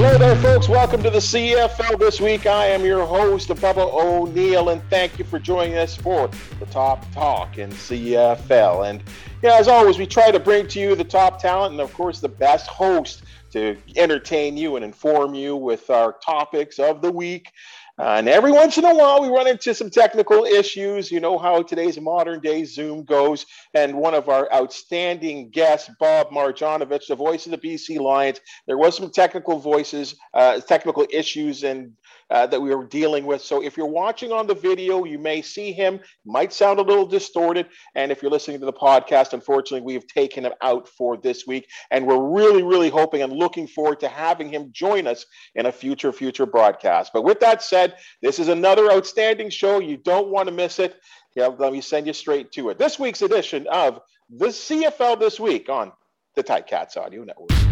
Hello 0.00 0.16
there, 0.16 0.36
folks. 0.36 0.68
Welcome 0.68 1.02
to 1.02 1.10
the 1.10 1.18
CFL 1.18 1.98
this 1.98 2.20
week. 2.20 2.46
I 2.46 2.66
am 2.66 2.84
your 2.84 3.04
host, 3.04 3.48
Bubba 3.48 3.92
O'Neill, 3.92 4.68
and 4.68 4.80
thank 4.90 5.18
you 5.18 5.24
for 5.24 5.40
joining 5.40 5.76
us 5.76 5.96
for 5.96 6.30
the 6.60 6.66
Top 6.66 7.04
Talk 7.12 7.58
in 7.58 7.70
CFL. 7.70 8.88
And 8.88 9.02
yeah, 9.42 9.58
as 9.58 9.66
always, 9.66 9.98
we 9.98 10.06
try 10.06 10.30
to 10.30 10.38
bring 10.38 10.68
to 10.68 10.78
you 10.78 10.94
the 10.94 11.02
top 11.02 11.42
talent 11.42 11.72
and, 11.72 11.80
of 11.80 11.92
course, 11.94 12.20
the 12.20 12.28
best 12.28 12.68
host 12.68 13.24
to 13.50 13.76
entertain 13.96 14.56
you 14.56 14.76
and 14.76 14.84
inform 14.84 15.34
you 15.34 15.56
with 15.56 15.90
our 15.90 16.12
topics 16.12 16.78
of 16.78 17.02
the 17.02 17.10
week. 17.10 17.50
Uh, 17.98 18.14
and 18.18 18.28
every 18.28 18.52
once 18.52 18.78
in 18.78 18.84
a 18.84 18.94
while, 18.94 19.20
we 19.20 19.28
run 19.28 19.48
into 19.48 19.74
some 19.74 19.90
technical 19.90 20.44
issues. 20.44 21.10
You 21.10 21.18
know 21.18 21.36
how 21.36 21.62
today's 21.62 22.00
modern 22.00 22.38
day 22.40 22.64
Zoom 22.64 23.04
goes. 23.04 23.44
And 23.74 23.96
one 23.96 24.14
of 24.14 24.28
our 24.28 24.52
outstanding 24.54 25.50
guests, 25.50 25.90
Bob 25.98 26.30
Marjanovich, 26.30 27.08
the 27.08 27.16
voice 27.16 27.46
of 27.46 27.52
the 27.52 27.58
BC 27.58 27.98
Lions, 27.98 28.40
there 28.68 28.78
was 28.78 28.96
some 28.96 29.10
technical 29.10 29.58
voices, 29.58 30.14
uh, 30.32 30.60
technical 30.60 31.06
issues, 31.10 31.64
and 31.64 31.92
uh, 32.30 32.46
that 32.46 32.60
we 32.60 32.74
were 32.74 32.84
dealing 32.84 33.24
with. 33.24 33.42
So 33.42 33.62
if 33.62 33.76
you're 33.76 33.86
watching 33.86 34.32
on 34.32 34.46
the 34.46 34.54
video, 34.54 35.04
you 35.04 35.18
may 35.18 35.42
see 35.42 35.72
him, 35.72 36.00
might 36.24 36.52
sound 36.52 36.78
a 36.78 36.82
little 36.82 37.06
distorted. 37.06 37.66
And 37.94 38.12
if 38.12 38.22
you're 38.22 38.30
listening 38.30 38.60
to 38.60 38.66
the 38.66 38.72
podcast, 38.72 39.32
unfortunately, 39.32 39.84
we 39.84 39.94
have 39.94 40.06
taken 40.06 40.44
him 40.44 40.52
out 40.62 40.88
for 40.88 41.16
this 41.16 41.46
week. 41.46 41.68
And 41.90 42.06
we're 42.06 42.22
really, 42.22 42.62
really 42.62 42.90
hoping 42.90 43.22
and 43.22 43.32
looking 43.32 43.66
forward 43.66 44.00
to 44.00 44.08
having 44.08 44.48
him 44.48 44.70
join 44.72 45.06
us 45.06 45.24
in 45.54 45.66
a 45.66 45.72
future, 45.72 46.12
future 46.12 46.46
broadcast. 46.46 47.12
But 47.12 47.24
with 47.24 47.40
that 47.40 47.62
said, 47.62 47.96
this 48.22 48.38
is 48.38 48.48
another 48.48 48.90
outstanding 48.90 49.50
show. 49.50 49.78
You 49.78 49.96
don't 49.96 50.28
want 50.28 50.48
to 50.48 50.54
miss 50.54 50.78
it. 50.78 50.96
Yeah, 51.34 51.46
let 51.46 51.72
me 51.72 51.80
send 51.80 52.06
you 52.06 52.12
straight 52.12 52.52
to 52.52 52.70
it. 52.70 52.78
This 52.78 52.98
week's 52.98 53.22
edition 53.22 53.66
of 53.68 54.00
the 54.30 54.46
CFL 54.46 55.20
This 55.20 55.38
Week 55.38 55.68
on 55.68 55.92
the 56.34 56.42
Ticats 56.42 56.96
Audio 56.96 57.24
Network. 57.24 57.67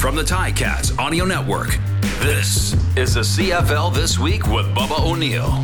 From 0.00 0.16
the 0.16 0.22
Ticats 0.22 0.98
Audio 0.98 1.26
Network, 1.26 1.78
this 2.20 2.72
is 2.96 3.12
the 3.12 3.20
CFL 3.20 3.92
This 3.92 4.18
Week 4.18 4.46
with 4.46 4.64
Bubba 4.74 4.98
O'Neill. 4.98 5.62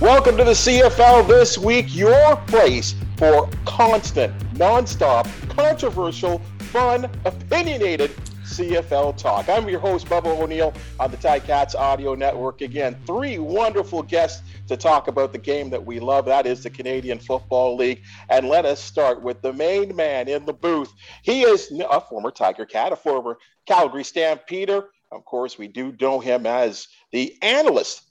Welcome 0.00 0.36
to 0.36 0.44
the 0.44 0.52
CFL 0.52 1.26
This 1.26 1.58
Week, 1.58 1.92
your 1.92 2.36
place 2.46 2.94
for 3.16 3.50
constant, 3.64 4.32
nonstop, 4.54 5.28
controversial, 5.48 6.40
fun, 6.70 7.10
opinionated 7.24 8.12
CFL 8.52 9.16
talk. 9.16 9.48
I'm 9.48 9.66
your 9.66 9.80
host, 9.80 10.06
Bubba 10.08 10.26
O'Neill 10.38 10.74
on 11.00 11.10
the 11.10 11.16
Ticats 11.16 11.74
Audio 11.74 12.14
Network. 12.14 12.60
Again, 12.60 12.94
three 13.06 13.38
wonderful 13.38 14.02
guests 14.02 14.42
to 14.68 14.76
talk 14.76 15.08
about 15.08 15.32
the 15.32 15.38
game 15.38 15.70
that 15.70 15.82
we 15.82 15.98
love. 15.98 16.26
That 16.26 16.46
is 16.46 16.62
the 16.62 16.68
Canadian 16.68 17.18
Football 17.18 17.76
League. 17.76 18.02
And 18.28 18.50
let 18.50 18.66
us 18.66 18.78
start 18.78 19.22
with 19.22 19.40
the 19.40 19.54
main 19.54 19.96
man 19.96 20.28
in 20.28 20.44
the 20.44 20.52
booth. 20.52 20.92
He 21.22 21.44
is 21.44 21.72
a 21.90 21.98
former 21.98 22.30
Tiger 22.30 22.66
Cat, 22.66 22.92
a 22.92 22.96
former 22.96 23.38
Calgary 23.64 24.04
Stampeder. 24.04 24.90
Of 25.10 25.24
course, 25.24 25.56
we 25.56 25.68
do 25.68 25.96
know 25.98 26.20
him 26.20 26.44
as 26.44 26.88
the 27.10 27.34
analyst 27.40 28.02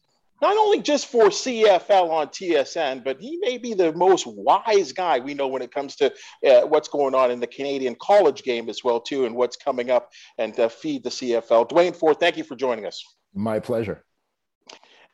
not 0.41 0.57
only 0.57 0.81
just 0.81 1.07
for 1.07 1.25
CFL 1.25 2.09
on 2.09 2.27
TSN, 2.27 3.03
but 3.03 3.21
he 3.21 3.37
may 3.37 3.57
be 3.57 3.73
the 3.73 3.93
most 3.93 4.25
wise 4.25 4.91
guy 4.91 5.19
we 5.19 5.33
know 5.33 5.47
when 5.47 5.61
it 5.61 5.71
comes 5.71 5.95
to 5.97 6.11
uh, 6.45 6.61
what's 6.61 6.87
going 6.87 7.13
on 7.13 7.31
in 7.31 7.39
the 7.39 7.47
Canadian 7.47 7.95
college 8.01 8.43
game 8.43 8.69
as 8.69 8.83
well 8.83 8.99
too, 8.99 9.25
and 9.25 9.35
what's 9.35 9.55
coming 9.55 9.91
up 9.91 10.11
and 10.37 10.59
uh, 10.59 10.67
feed 10.67 11.03
the 11.03 11.09
CFL. 11.09 11.69
Duane 11.69 11.93
Forde, 11.93 12.19
thank 12.19 12.37
you 12.37 12.43
for 12.43 12.55
joining 12.55 12.85
us. 12.85 13.03
My 13.33 13.59
pleasure. 13.59 14.03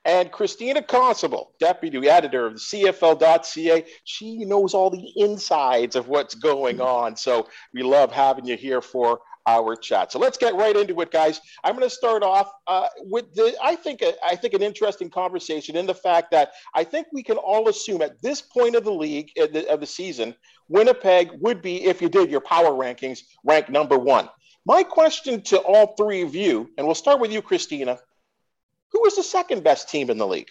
And 0.05 0.31
Christina 0.31 0.81
Constable, 0.81 1.51
deputy 1.59 2.07
editor 2.07 2.45
of 2.45 2.53
the 2.53 2.59
CFL.ca, 2.59 3.83
she 4.05 4.45
knows 4.45 4.73
all 4.73 4.89
the 4.89 5.11
insides 5.17 5.97
of 5.97 6.07
what's 6.07 6.33
going 6.33 6.79
on. 6.79 7.17
So 7.17 7.47
we 7.73 7.83
love 7.83 8.13
having 8.13 8.45
you 8.45 8.55
here 8.55 8.81
for 8.81 9.19
our 9.47 9.75
chat. 9.75 10.11
So 10.11 10.19
let's 10.19 10.37
get 10.37 10.53
right 10.55 10.75
into 10.75 10.99
it, 11.01 11.09
guys. 11.09 11.41
I'm 11.63 11.75
going 11.75 11.89
to 11.89 11.95
start 11.95 12.21
off 12.21 12.51
uh, 12.67 12.89
with 12.99 13.33
the 13.33 13.55
I 13.63 13.75
think 13.75 14.03
I 14.23 14.35
think 14.35 14.53
an 14.53 14.61
interesting 14.61 15.09
conversation 15.09 15.75
in 15.75 15.87
the 15.87 15.95
fact 15.95 16.31
that 16.31 16.51
I 16.75 16.83
think 16.83 17.07
we 17.13 17.23
can 17.23 17.37
all 17.37 17.69
assume 17.69 18.01
at 18.01 18.21
this 18.21 18.41
point 18.41 18.75
of 18.75 18.83
the 18.83 18.93
league 18.93 19.31
of 19.37 19.53
the, 19.53 19.67
of 19.71 19.79
the 19.79 19.85
season, 19.85 20.35
Winnipeg 20.67 21.31
would 21.39 21.61
be, 21.61 21.85
if 21.85 22.01
you 22.01 22.09
did 22.09 22.29
your 22.29 22.41
power 22.41 22.71
rankings, 22.71 23.21
rank 23.43 23.69
number 23.69 23.97
one. 23.97 24.29
My 24.65 24.83
question 24.83 25.41
to 25.43 25.59
all 25.59 25.95
three 25.95 26.23
of 26.23 26.35
you, 26.35 26.69
and 26.77 26.85
we'll 26.85 26.95
start 26.95 27.21
with 27.21 27.31
you, 27.31 27.41
Christina. 27.41 27.99
Who 28.91 29.05
is 29.05 29.15
the 29.15 29.23
second 29.23 29.63
best 29.63 29.89
team 29.89 30.09
in 30.09 30.17
the 30.17 30.27
league? 30.27 30.49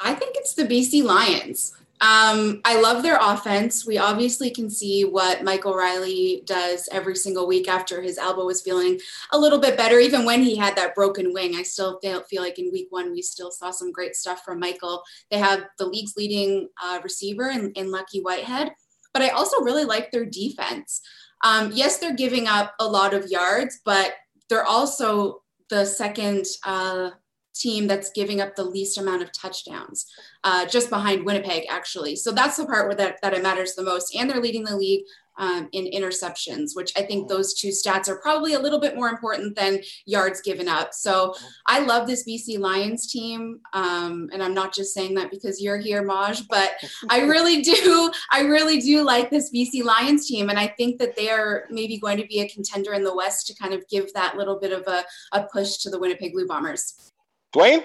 I 0.00 0.14
think 0.14 0.36
it's 0.36 0.54
the 0.54 0.64
BC 0.64 1.02
Lions. 1.02 1.74
Um, 2.00 2.60
I 2.64 2.80
love 2.80 3.02
their 3.02 3.18
offense. 3.20 3.86
We 3.86 3.98
obviously 3.98 4.50
can 4.50 4.68
see 4.68 5.04
what 5.04 5.44
Michael 5.44 5.74
Reilly 5.74 6.42
does 6.44 6.88
every 6.92 7.16
single 7.16 7.46
week 7.46 7.68
after 7.68 8.02
his 8.02 8.18
elbow 8.18 8.44
was 8.44 8.60
feeling 8.60 9.00
a 9.30 9.38
little 9.38 9.58
bit 9.58 9.76
better. 9.76 9.98
Even 9.98 10.24
when 10.24 10.42
he 10.42 10.56
had 10.56 10.76
that 10.76 10.94
broken 10.94 11.32
wing, 11.32 11.54
I 11.56 11.62
still 11.62 11.98
feel, 12.00 12.22
feel 12.24 12.42
like 12.42 12.58
in 12.58 12.72
week 12.72 12.88
one, 12.90 13.12
we 13.12 13.22
still 13.22 13.50
saw 13.50 13.70
some 13.70 13.92
great 13.92 14.16
stuff 14.16 14.42
from 14.44 14.60
Michael. 14.60 15.02
They 15.30 15.38
have 15.38 15.64
the 15.78 15.86
league's 15.86 16.14
leading 16.16 16.68
uh, 16.82 17.00
receiver 17.02 17.48
in, 17.48 17.70
in 17.72 17.90
Lucky 17.90 18.20
Whitehead, 18.20 18.72
but 19.12 19.22
I 19.22 19.28
also 19.28 19.62
really 19.62 19.84
like 19.84 20.10
their 20.10 20.26
defense. 20.26 21.00
Um, 21.42 21.70
yes, 21.72 21.98
they're 21.98 22.14
giving 22.14 22.48
up 22.48 22.74
a 22.80 22.86
lot 22.86 23.14
of 23.14 23.28
yards, 23.28 23.80
but 23.84 24.14
they're 24.50 24.66
also 24.66 25.42
the 25.70 25.86
second 25.86 26.44
uh, 26.64 27.10
team 27.54 27.86
that's 27.86 28.10
giving 28.10 28.40
up 28.40 28.56
the 28.56 28.64
least 28.64 28.98
amount 28.98 29.22
of 29.22 29.32
touchdowns, 29.32 30.06
uh, 30.42 30.66
just 30.66 30.90
behind 30.90 31.24
Winnipeg, 31.24 31.64
actually. 31.68 32.16
So 32.16 32.32
that's 32.32 32.56
the 32.56 32.66
part 32.66 32.86
where 32.86 32.96
that, 32.96 33.20
that 33.22 33.34
it 33.34 33.42
matters 33.42 33.74
the 33.74 33.82
most. 33.82 34.14
And 34.14 34.28
they're 34.28 34.40
leading 34.40 34.64
the 34.64 34.76
league 34.76 35.04
um, 35.36 35.68
in 35.72 35.86
interceptions, 35.86 36.74
which 36.74 36.92
I 36.96 37.02
think 37.02 37.28
those 37.28 37.54
two 37.54 37.68
stats 37.68 38.08
are 38.08 38.16
probably 38.16 38.54
a 38.54 38.58
little 38.58 38.80
bit 38.80 38.94
more 38.94 39.08
important 39.08 39.56
than 39.56 39.80
yards 40.06 40.40
given 40.40 40.68
up. 40.68 40.94
So 40.94 41.34
I 41.66 41.80
love 41.80 42.06
this 42.06 42.26
BC 42.26 42.58
Lions 42.58 43.10
team. 43.10 43.60
Um, 43.72 44.28
and 44.32 44.42
I'm 44.42 44.54
not 44.54 44.74
just 44.74 44.94
saying 44.94 45.14
that 45.14 45.30
because 45.30 45.60
you're 45.60 45.78
here, 45.78 46.02
Maj, 46.02 46.46
but 46.48 46.72
I 47.08 47.20
really 47.22 47.62
do. 47.62 48.12
I 48.32 48.42
really 48.42 48.78
do 48.80 49.02
like 49.02 49.30
this 49.30 49.52
BC 49.52 49.82
Lions 49.84 50.28
team. 50.28 50.50
And 50.50 50.58
I 50.58 50.68
think 50.68 50.98
that 50.98 51.16
they 51.16 51.30
are 51.30 51.64
maybe 51.70 51.98
going 51.98 52.18
to 52.18 52.26
be 52.26 52.40
a 52.40 52.48
contender 52.48 52.92
in 52.92 53.04
the 53.04 53.14
West 53.14 53.46
to 53.48 53.54
kind 53.54 53.74
of 53.74 53.86
give 53.88 54.12
that 54.14 54.36
little 54.36 54.58
bit 54.58 54.72
of 54.72 54.86
a, 54.86 55.04
a 55.32 55.44
push 55.44 55.78
to 55.78 55.90
the 55.90 55.98
Winnipeg 55.98 56.32
Blue 56.32 56.46
Bombers. 56.46 57.12
Duane? 57.54 57.82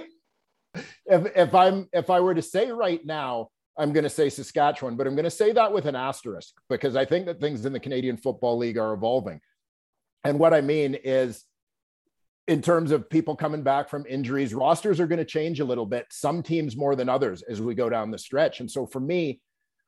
If, 1.06 1.38
if 1.38 1.56
I'm 1.56 1.88
if 1.94 2.10
I 2.10 2.20
were 2.20 2.36
to 2.36 2.42
say 2.42 2.72
right 2.72 3.04
now, 3.06 3.50
I'm 3.78 3.94
going 3.94 4.04
to 4.04 4.10
say 4.10 4.30
Saskatchewan, 4.30 4.98
but 4.98 5.08
I'm 5.08 5.16
going 5.16 5.24
to 5.24 5.32
say 5.32 5.54
that 5.54 5.72
with 5.72 5.86
an 5.86 5.96
asterisk 5.96 6.54
because 6.70 6.96
I 6.96 7.06
think 7.06 7.28
that 7.28 7.40
things 7.40 7.66
in 7.66 7.72
the 7.72 7.80
Canadian 7.80 8.18
Football 8.18 8.58
League 8.58 8.78
are 8.78 8.94
evolving. 8.94 9.40
And 10.26 10.38
what 10.38 10.54
I 10.54 10.62
mean 10.62 10.96
is, 10.96 11.46
in 12.48 12.62
terms 12.62 12.92
of 12.92 13.10
people 13.10 13.36
coming 13.36 13.62
back 13.62 13.90
from 13.90 14.06
injuries, 14.08 14.54
rosters 14.54 15.00
are 15.00 15.08
going 15.08 15.20
to 15.20 15.26
change 15.26 15.60
a 15.60 15.66
little 15.66 15.86
bit, 15.86 16.08
some 16.10 16.44
teams 16.44 16.76
more 16.76 16.96
than 16.96 17.08
others 17.08 17.42
as 17.44 17.62
we 17.62 17.74
go 17.74 17.90
down 17.90 18.12
the 18.12 18.18
stretch. 18.18 18.60
And 18.60 18.70
so 18.70 18.86
for 18.86 19.00
me, 19.00 19.40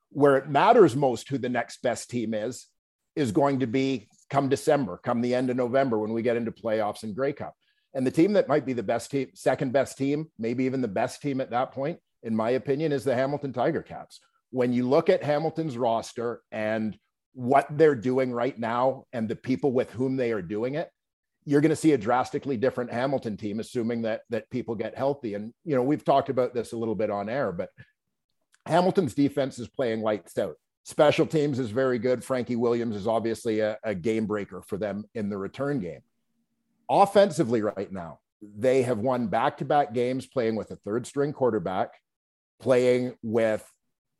where 0.09 0.37
it 0.37 0.47
matters 0.47 0.95
most 0.95 1.27
who 1.27 1.37
the 1.37 1.49
next 1.49 1.81
best 1.81 2.09
team 2.09 2.33
is, 2.33 2.67
is 3.15 3.31
going 3.31 3.59
to 3.59 3.67
be 3.67 4.07
come 4.29 4.47
December, 4.47 4.99
come 5.03 5.21
the 5.21 5.35
end 5.35 5.49
of 5.49 5.57
November 5.57 5.99
when 5.99 6.13
we 6.13 6.21
get 6.21 6.37
into 6.37 6.51
playoffs 6.51 7.03
and 7.03 7.15
Grey 7.15 7.33
Cup. 7.33 7.55
And 7.93 8.07
the 8.07 8.11
team 8.11 8.33
that 8.33 8.47
might 8.47 8.65
be 8.65 8.73
the 8.73 8.83
best 8.83 9.11
team, 9.11 9.29
second 9.33 9.73
best 9.73 9.97
team, 9.97 10.29
maybe 10.39 10.63
even 10.63 10.81
the 10.81 10.87
best 10.87 11.21
team 11.21 11.41
at 11.41 11.51
that 11.51 11.71
point, 11.71 11.99
in 12.23 12.35
my 12.35 12.51
opinion, 12.51 12.91
is 12.91 13.03
the 13.03 13.15
Hamilton 13.15 13.51
Tiger 13.51 13.81
Cats. 13.81 14.19
When 14.51 14.71
you 14.71 14.87
look 14.87 15.09
at 15.09 15.23
Hamilton's 15.23 15.77
roster 15.77 16.41
and 16.51 16.97
what 17.33 17.67
they're 17.69 17.95
doing 17.95 18.31
right 18.31 18.57
now 18.57 19.05
and 19.13 19.27
the 19.27 19.35
people 19.35 19.71
with 19.71 19.91
whom 19.91 20.15
they 20.15 20.31
are 20.31 20.41
doing 20.41 20.75
it, 20.75 20.89
you're 21.45 21.61
going 21.61 21.69
to 21.69 21.75
see 21.75 21.93
a 21.93 21.97
drastically 21.97 22.55
different 22.55 22.91
Hamilton 22.91 23.35
team, 23.35 23.59
assuming 23.59 24.03
that 24.03 24.21
that 24.29 24.49
people 24.51 24.75
get 24.75 24.97
healthy. 24.97 25.33
And 25.33 25.53
you 25.65 25.75
know, 25.75 25.83
we've 25.83 26.05
talked 26.05 26.29
about 26.29 26.53
this 26.53 26.71
a 26.71 26.77
little 26.77 26.95
bit 26.95 27.09
on 27.09 27.29
air, 27.29 27.51
but 27.51 27.69
Hamilton's 28.67 29.15
defense 29.15 29.57
is 29.57 29.67
playing 29.67 30.01
lights 30.01 30.37
out. 30.37 30.55
Special 30.83 31.25
teams 31.25 31.57
is 31.59 31.71
very 31.71 31.99
good. 31.99 32.23
Frankie 32.23 32.55
Williams 32.55 32.95
is 32.95 33.07
obviously 33.07 33.59
a, 33.59 33.77
a 33.83 33.95
game 33.95 34.27
breaker 34.27 34.61
for 34.61 34.77
them 34.77 35.03
in 35.15 35.29
the 35.29 35.37
return 35.37 35.79
game 35.79 36.01
offensively 36.91 37.61
right 37.61 37.91
now, 37.91 38.19
they 38.41 38.81
have 38.83 38.99
won 38.99 39.27
back 39.27 39.57
to 39.57 39.65
back 39.65 39.93
games 39.93 40.27
playing 40.27 40.55
with 40.55 40.71
a 40.71 40.75
third 40.75 41.07
string 41.07 41.31
quarterback, 41.31 41.93
playing 42.59 43.13
with 43.23 43.65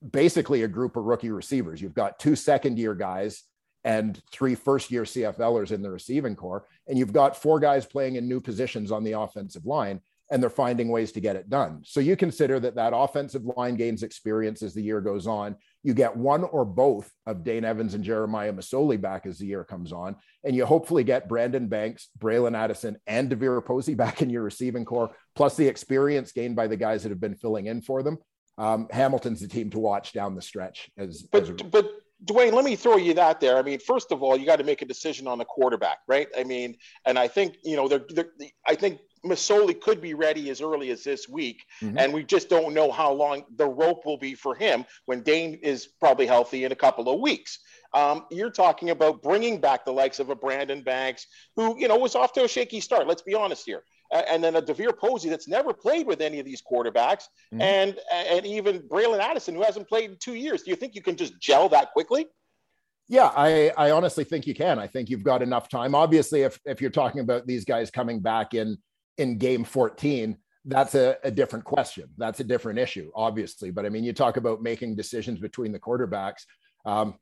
basically 0.09 0.63
a 0.63 0.68
group 0.68 0.95
of 0.95 1.03
rookie 1.03 1.31
receivers. 1.31 1.81
You've 1.81 1.94
got 1.94 2.18
two 2.18 2.35
second 2.35 2.79
year 2.79 2.95
guys 2.95 3.44
and 3.83 4.21
three 4.31 4.56
first 4.56 4.89
year 4.89 5.03
CFLers 5.03 5.71
in 5.71 5.81
the 5.81 5.89
receiving 5.89 6.35
corps. 6.35 6.65
And 6.88 6.97
you've 6.97 7.13
got 7.13 7.35
four 7.35 7.59
guys 7.59 7.85
playing 7.85 8.15
in 8.15 8.27
new 8.27 8.39
positions 8.39 8.91
on 8.91 9.03
the 9.03 9.13
offensive 9.13 9.65
line 9.65 10.01
and 10.31 10.41
they're 10.41 10.49
finding 10.49 10.87
ways 10.87 11.11
to 11.11 11.19
get 11.19 11.35
it 11.35 11.49
done. 11.49 11.81
So 11.83 11.99
you 11.99 12.15
consider 12.15 12.59
that 12.61 12.75
that 12.75 12.93
offensive 12.95 13.43
line 13.57 13.75
gains 13.75 14.01
experience 14.01 14.63
as 14.63 14.73
the 14.73 14.81
year 14.81 15.01
goes 15.01 15.27
on. 15.27 15.57
You 15.83 15.93
get 15.93 16.15
one 16.15 16.43
or 16.45 16.63
both 16.63 17.11
of 17.25 17.43
Dane 17.43 17.65
Evans 17.65 17.93
and 17.93 18.03
Jeremiah 18.03 18.53
Masoli 18.53 18.99
back 18.99 19.25
as 19.25 19.37
the 19.37 19.45
year 19.45 19.63
comes 19.63 19.91
on, 19.91 20.15
and 20.43 20.55
you 20.55 20.65
hopefully 20.65 21.03
get 21.03 21.27
Brandon 21.27 21.67
Banks, 21.67 22.07
Braylon 22.17 22.57
Addison, 22.57 22.97
and 23.05 23.29
DeVier 23.29 23.65
Posey 23.65 23.93
back 23.93 24.21
in 24.21 24.29
your 24.29 24.43
receiving 24.43 24.85
corps, 24.85 25.11
plus 25.35 25.55
the 25.57 25.67
experience 25.67 26.31
gained 26.31 26.55
by 26.55 26.67
the 26.67 26.77
guys 26.77 27.03
that 27.03 27.09
have 27.09 27.19
been 27.19 27.35
filling 27.35 27.65
in 27.67 27.81
for 27.81 28.01
them. 28.01 28.17
um, 28.57 28.87
Hamilton's 28.91 29.41
the 29.41 29.47
team 29.47 29.69
to 29.71 29.79
watch 29.79 30.13
down 30.13 30.35
the 30.35 30.41
stretch. 30.41 30.89
As 30.97 31.23
but 31.23 31.43
as 31.43 31.49
a, 31.49 31.53
but 31.53 31.89
Duane, 32.23 32.53
let 32.53 32.63
me 32.63 32.75
throw 32.75 32.97
you 32.97 33.13
that 33.15 33.39
there. 33.39 33.57
I 33.57 33.63
mean, 33.63 33.79
first 33.79 34.11
of 34.11 34.21
all, 34.21 34.37
you 34.37 34.45
got 34.45 34.57
to 34.57 34.63
make 34.63 34.81
a 34.83 34.85
decision 34.85 35.27
on 35.27 35.39
the 35.39 35.45
quarterback, 35.45 35.97
right? 36.07 36.27
I 36.37 36.43
mean, 36.43 36.75
and 37.05 37.17
I 37.17 37.27
think 37.27 37.55
you 37.63 37.75
know, 37.75 37.87
they're, 37.87 38.05
they're, 38.09 38.29
I 38.67 38.75
think 38.75 38.99
Masoli 39.25 39.79
could 39.79 40.01
be 40.01 40.13
ready 40.13 40.50
as 40.50 40.62
early 40.62 40.89
as 40.89 41.03
this 41.03 41.29
week, 41.29 41.65
mm-hmm. 41.81 41.97
and 41.97 42.12
we 42.12 42.23
just 42.23 42.50
don't 42.50 42.73
know 42.73 42.91
how 42.91 43.12
long 43.12 43.44
the 43.56 43.68
rope 43.68 44.06
will 44.06 44.18
be 44.18 44.33
for 44.33 44.56
him 44.56 44.85
when 45.06 45.21
Dane 45.21 45.56
is 45.62 45.88
probably 46.00 46.25
healthy 46.25 46.65
in 46.65 46.71
a 46.71 46.75
couple 46.75 47.07
of 47.09 47.19
weeks. 47.19 47.59
Um, 47.94 48.25
you're 48.31 48.51
talking 48.51 48.89
about 48.89 49.21
bringing 49.21 49.59
back 49.59 49.85
the 49.85 49.91
likes 49.91 50.19
of 50.19 50.29
a 50.29 50.35
Brandon 50.35 50.81
Banks, 50.81 51.27
who 51.56 51.79
you 51.79 51.88
know 51.88 51.97
was 51.97 52.15
off 52.15 52.33
to 52.33 52.45
a 52.45 52.47
shaky 52.47 52.79
start. 52.79 53.07
Let's 53.07 53.21
be 53.21 53.35
honest 53.35 53.65
here, 53.65 53.83
and 54.12 54.44
then 54.44 54.56
a 54.56 54.62
DeVier 54.62 54.97
Posey 54.97 55.29
that's 55.29 55.47
never 55.47 55.74
played 55.74 56.07
with 56.07 56.21
any 56.21 56.39
of 56.39 56.45
these 56.45 56.62
quarterbacks, 56.62 57.25
mm-hmm. 57.53 57.62
and 57.62 58.00
and 58.12 58.45
even 58.45 58.79
Braylon 58.81 59.19
Addison 59.19 59.56
who 59.56 59.62
hasn't 59.62 59.88
played 59.88 60.12
in 60.12 60.17
two 60.19 60.35
years. 60.35 60.63
Do 60.63 60.71
you 60.71 60.75
think 60.75 60.95
you 60.95 61.01
can 61.01 61.15
just 61.15 61.39
gel 61.39 61.69
that 61.69 61.91
quickly? 61.91 62.27
Yeah, 63.07 63.29
I, 63.35 63.74
I 63.75 63.91
honestly 63.91 64.24
think 64.24 64.47
you 64.47 64.56
can. 64.56 64.79
I 64.79 64.88
think 64.88 65.09
you've 65.09 65.24
got 65.24 65.41
enough 65.41 65.67
time. 65.67 65.94
Obviously, 65.94 66.41
if 66.41 66.59
if 66.65 66.81
you're 66.81 66.89
talking 66.89 67.19
about 67.19 67.45
these 67.45 67.65
guys 67.65 67.91
coming 67.91 68.21
back 68.21 68.53
in 68.53 68.77
in 69.17 69.37
game 69.37 69.63
14, 69.63 70.37
that's 70.65 70.95
a, 70.95 71.17
a 71.23 71.31
different 71.31 71.65
question. 71.65 72.09
That's 72.17 72.39
a 72.39 72.43
different 72.43 72.79
issue, 72.79 73.11
obviously. 73.15 73.71
But 73.71 73.85
I 73.85 73.89
mean, 73.89 74.03
you 74.03 74.13
talk 74.13 74.37
about 74.37 74.61
making 74.61 74.95
decisions 74.95 75.39
between 75.39 75.71
the 75.71 75.79
quarterbacks. 75.79 76.45
Um, 76.85 77.15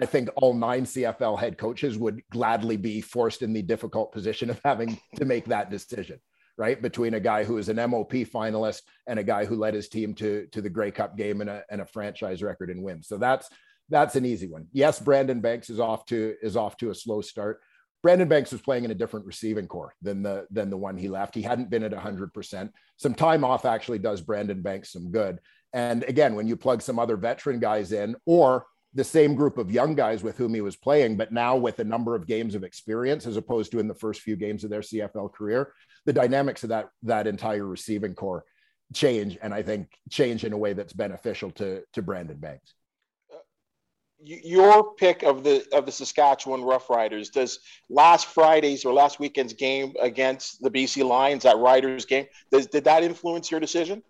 I 0.00 0.06
think 0.06 0.28
all 0.36 0.54
nine 0.54 0.84
CFL 0.84 1.38
head 1.38 1.58
coaches 1.58 1.98
would 1.98 2.22
gladly 2.30 2.76
be 2.76 3.00
forced 3.00 3.42
in 3.42 3.52
the 3.52 3.62
difficult 3.62 4.12
position 4.12 4.48
of 4.48 4.60
having 4.64 4.98
to 5.16 5.24
make 5.24 5.46
that 5.46 5.70
decision, 5.70 6.20
right? 6.56 6.80
Between 6.80 7.14
a 7.14 7.20
guy 7.20 7.42
who 7.42 7.58
is 7.58 7.68
an 7.68 7.76
MOP 7.76 8.12
finalist 8.12 8.82
and 9.08 9.18
a 9.18 9.24
guy 9.24 9.44
who 9.44 9.56
led 9.56 9.74
his 9.74 9.88
team 9.88 10.14
to, 10.14 10.46
to 10.52 10.62
the 10.62 10.70
Grey 10.70 10.92
Cup 10.92 11.16
game 11.16 11.40
and 11.40 11.50
a, 11.50 11.64
and 11.70 11.80
a 11.80 11.86
franchise 11.86 12.40
record 12.40 12.70
in 12.70 12.82
wins. 12.82 13.08
So 13.08 13.18
that's 13.18 13.48
that's 13.90 14.16
an 14.16 14.24
easy 14.24 14.46
one. 14.46 14.66
Yes, 14.72 14.98
Brandon 14.98 15.40
Banks 15.40 15.68
is 15.68 15.80
off 15.80 16.06
to 16.06 16.36
is 16.40 16.56
off 16.56 16.76
to 16.78 16.90
a 16.90 16.94
slow 16.94 17.20
start. 17.20 17.60
Brandon 18.04 18.28
Banks 18.28 18.52
was 18.52 18.60
playing 18.60 18.84
in 18.84 18.90
a 18.90 18.94
different 18.94 19.24
receiving 19.24 19.66
corps 19.66 19.94
than 20.02 20.22
the 20.22 20.46
than 20.50 20.68
the 20.68 20.76
one 20.76 20.98
he 20.98 21.08
left. 21.08 21.34
He 21.34 21.40
hadn't 21.40 21.70
been 21.70 21.82
at 21.82 21.90
100%. 21.90 22.70
Some 22.98 23.14
time 23.14 23.44
off 23.44 23.64
actually 23.64 23.98
does 23.98 24.20
Brandon 24.20 24.60
Banks 24.60 24.92
some 24.92 25.10
good. 25.10 25.38
And 25.72 26.04
again, 26.04 26.34
when 26.34 26.46
you 26.46 26.54
plug 26.54 26.82
some 26.82 26.98
other 26.98 27.16
veteran 27.16 27.60
guys 27.60 27.92
in 27.92 28.14
or 28.26 28.66
the 28.92 29.04
same 29.04 29.34
group 29.34 29.56
of 29.56 29.70
young 29.70 29.94
guys 29.94 30.22
with 30.22 30.36
whom 30.36 30.52
he 30.52 30.60
was 30.60 30.76
playing, 30.76 31.16
but 31.16 31.32
now 31.32 31.56
with 31.56 31.78
a 31.78 31.84
number 31.84 32.14
of 32.14 32.26
games 32.26 32.54
of 32.54 32.62
experience 32.62 33.26
as 33.26 33.38
opposed 33.38 33.72
to 33.72 33.78
in 33.78 33.88
the 33.88 33.94
first 33.94 34.20
few 34.20 34.36
games 34.36 34.64
of 34.64 34.70
their 34.70 34.82
CFL 34.82 35.32
career, 35.32 35.72
the 36.04 36.12
dynamics 36.12 36.62
of 36.62 36.68
that 36.68 36.90
that 37.04 37.26
entire 37.26 37.64
receiving 37.64 38.14
corps 38.14 38.44
change, 38.92 39.38
and 39.40 39.54
I 39.54 39.62
think 39.62 39.88
change 40.10 40.44
in 40.44 40.52
a 40.52 40.58
way 40.58 40.74
that's 40.74 40.92
beneficial 40.92 41.52
to 41.52 41.82
to 41.94 42.02
Brandon 42.02 42.36
Banks 42.36 42.74
your 44.22 44.94
pick 44.94 45.22
of 45.22 45.44
the 45.44 45.66
of 45.72 45.86
the 45.86 45.92
Saskatchewan 45.92 46.60
Roughriders 46.60 47.30
does 47.30 47.58
last 47.90 48.26
Friday's 48.26 48.84
or 48.84 48.92
last 48.92 49.20
weekend's 49.20 49.52
game 49.52 49.94
against 50.00 50.62
the 50.62 50.70
BC 50.70 51.06
Lions 51.06 51.42
that 51.42 51.58
Riders 51.58 52.04
game 52.04 52.26
does 52.50 52.66
did 52.66 52.84
that 52.84 53.02
influence 53.02 53.50
your 53.50 53.60
decision? 53.60 54.02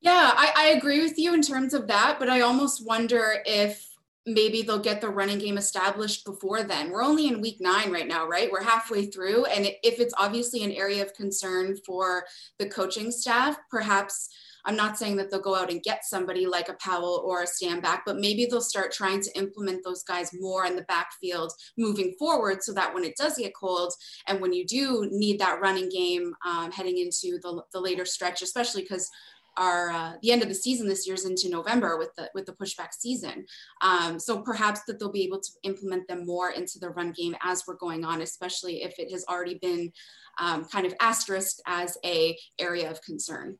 Yeah, 0.00 0.32
I, 0.36 0.52
I 0.56 0.66
agree 0.68 1.02
with 1.02 1.18
you 1.18 1.34
in 1.34 1.42
terms 1.42 1.74
of 1.74 1.88
that, 1.88 2.16
but 2.18 2.28
I 2.28 2.40
almost 2.40 2.86
wonder 2.86 3.42
if 3.44 3.88
maybe 4.26 4.62
they'll 4.62 4.78
get 4.78 5.00
the 5.00 5.08
running 5.08 5.38
game 5.38 5.56
established 5.56 6.24
before 6.24 6.64
then. 6.64 6.90
We're 6.90 7.04
only 7.04 7.28
in 7.28 7.40
week 7.40 7.58
nine 7.60 7.92
right 7.92 8.08
now, 8.08 8.26
right? 8.26 8.50
We're 8.50 8.62
halfway 8.62 9.06
through. 9.06 9.44
And 9.46 9.66
if 9.82 10.00
it's 10.00 10.14
obviously 10.18 10.64
an 10.64 10.72
area 10.72 11.02
of 11.02 11.14
concern 11.14 11.76
for 11.86 12.24
the 12.58 12.68
coaching 12.68 13.12
staff, 13.12 13.56
perhaps 13.70 14.28
I'm 14.66 14.76
not 14.76 14.98
saying 14.98 15.16
that 15.16 15.30
they'll 15.30 15.40
go 15.40 15.54
out 15.54 15.70
and 15.70 15.82
get 15.82 16.04
somebody 16.04 16.44
like 16.46 16.68
a 16.68 16.74
Powell 16.74 17.22
or 17.24 17.42
a 17.42 17.46
Stanback, 17.46 18.00
but 18.04 18.18
maybe 18.18 18.46
they'll 18.46 18.60
start 18.60 18.92
trying 18.92 19.20
to 19.20 19.38
implement 19.38 19.84
those 19.84 20.02
guys 20.02 20.30
more 20.34 20.66
in 20.66 20.76
the 20.76 20.82
backfield 20.82 21.52
moving 21.78 22.14
forward 22.18 22.62
so 22.62 22.72
that 22.74 22.92
when 22.92 23.04
it 23.04 23.16
does 23.16 23.38
get 23.38 23.54
cold 23.54 23.92
and 24.26 24.40
when 24.40 24.52
you 24.52 24.66
do 24.66 25.08
need 25.12 25.38
that 25.38 25.60
running 25.60 25.88
game 25.88 26.34
um, 26.44 26.72
heading 26.72 26.98
into 26.98 27.38
the, 27.42 27.62
the 27.72 27.80
later 27.80 28.04
stretch, 28.04 28.42
especially 28.42 28.82
because 28.82 29.08
our 29.56 29.90
uh, 29.90 30.12
the 30.22 30.32
end 30.32 30.42
of 30.42 30.48
the 30.48 30.54
season 30.54 30.86
this 30.86 31.06
year 31.06 31.14
is 31.14 31.24
into 31.24 31.48
November 31.48 31.96
with 31.96 32.14
the 32.16 32.30
with 32.34 32.46
the 32.46 32.52
pushback 32.52 32.88
season. 32.92 33.46
Um, 33.80 34.18
so 34.18 34.42
perhaps 34.42 34.82
that 34.86 34.98
they'll 34.98 35.10
be 35.10 35.24
able 35.24 35.40
to 35.40 35.50
implement 35.62 36.08
them 36.08 36.26
more 36.26 36.50
into 36.50 36.78
the 36.78 36.90
run 36.90 37.12
game 37.12 37.34
as 37.42 37.64
we're 37.66 37.76
going 37.76 38.04
on, 38.04 38.20
especially 38.20 38.82
if 38.82 38.98
it 38.98 39.10
has 39.12 39.24
already 39.28 39.58
been 39.60 39.92
um, 40.38 40.64
kind 40.64 40.86
of 40.86 40.94
asterisked 41.00 41.62
as 41.66 41.96
a 42.04 42.36
area 42.58 42.90
of 42.90 43.00
concern. 43.02 43.58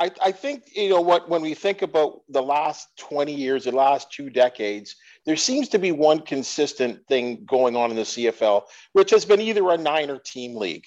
I, 0.00 0.10
I 0.22 0.32
think 0.32 0.64
you 0.74 0.88
know 0.88 1.02
what 1.02 1.28
when 1.28 1.42
we 1.42 1.52
think 1.52 1.82
about 1.82 2.22
the 2.30 2.42
last 2.42 2.88
20 2.96 3.34
years 3.34 3.64
the 3.64 3.72
last 3.72 4.10
two 4.10 4.30
decades 4.30 4.96
there 5.26 5.36
seems 5.36 5.68
to 5.68 5.78
be 5.78 5.92
one 5.92 6.20
consistent 6.20 7.06
thing 7.06 7.44
going 7.44 7.76
on 7.76 7.90
in 7.90 7.96
the 7.96 8.02
cfl 8.02 8.62
which 8.94 9.10
has 9.10 9.26
been 9.26 9.40
either 9.40 9.68
a 9.70 9.76
nine 9.76 10.10
or 10.10 10.18
team 10.18 10.56
league. 10.56 10.86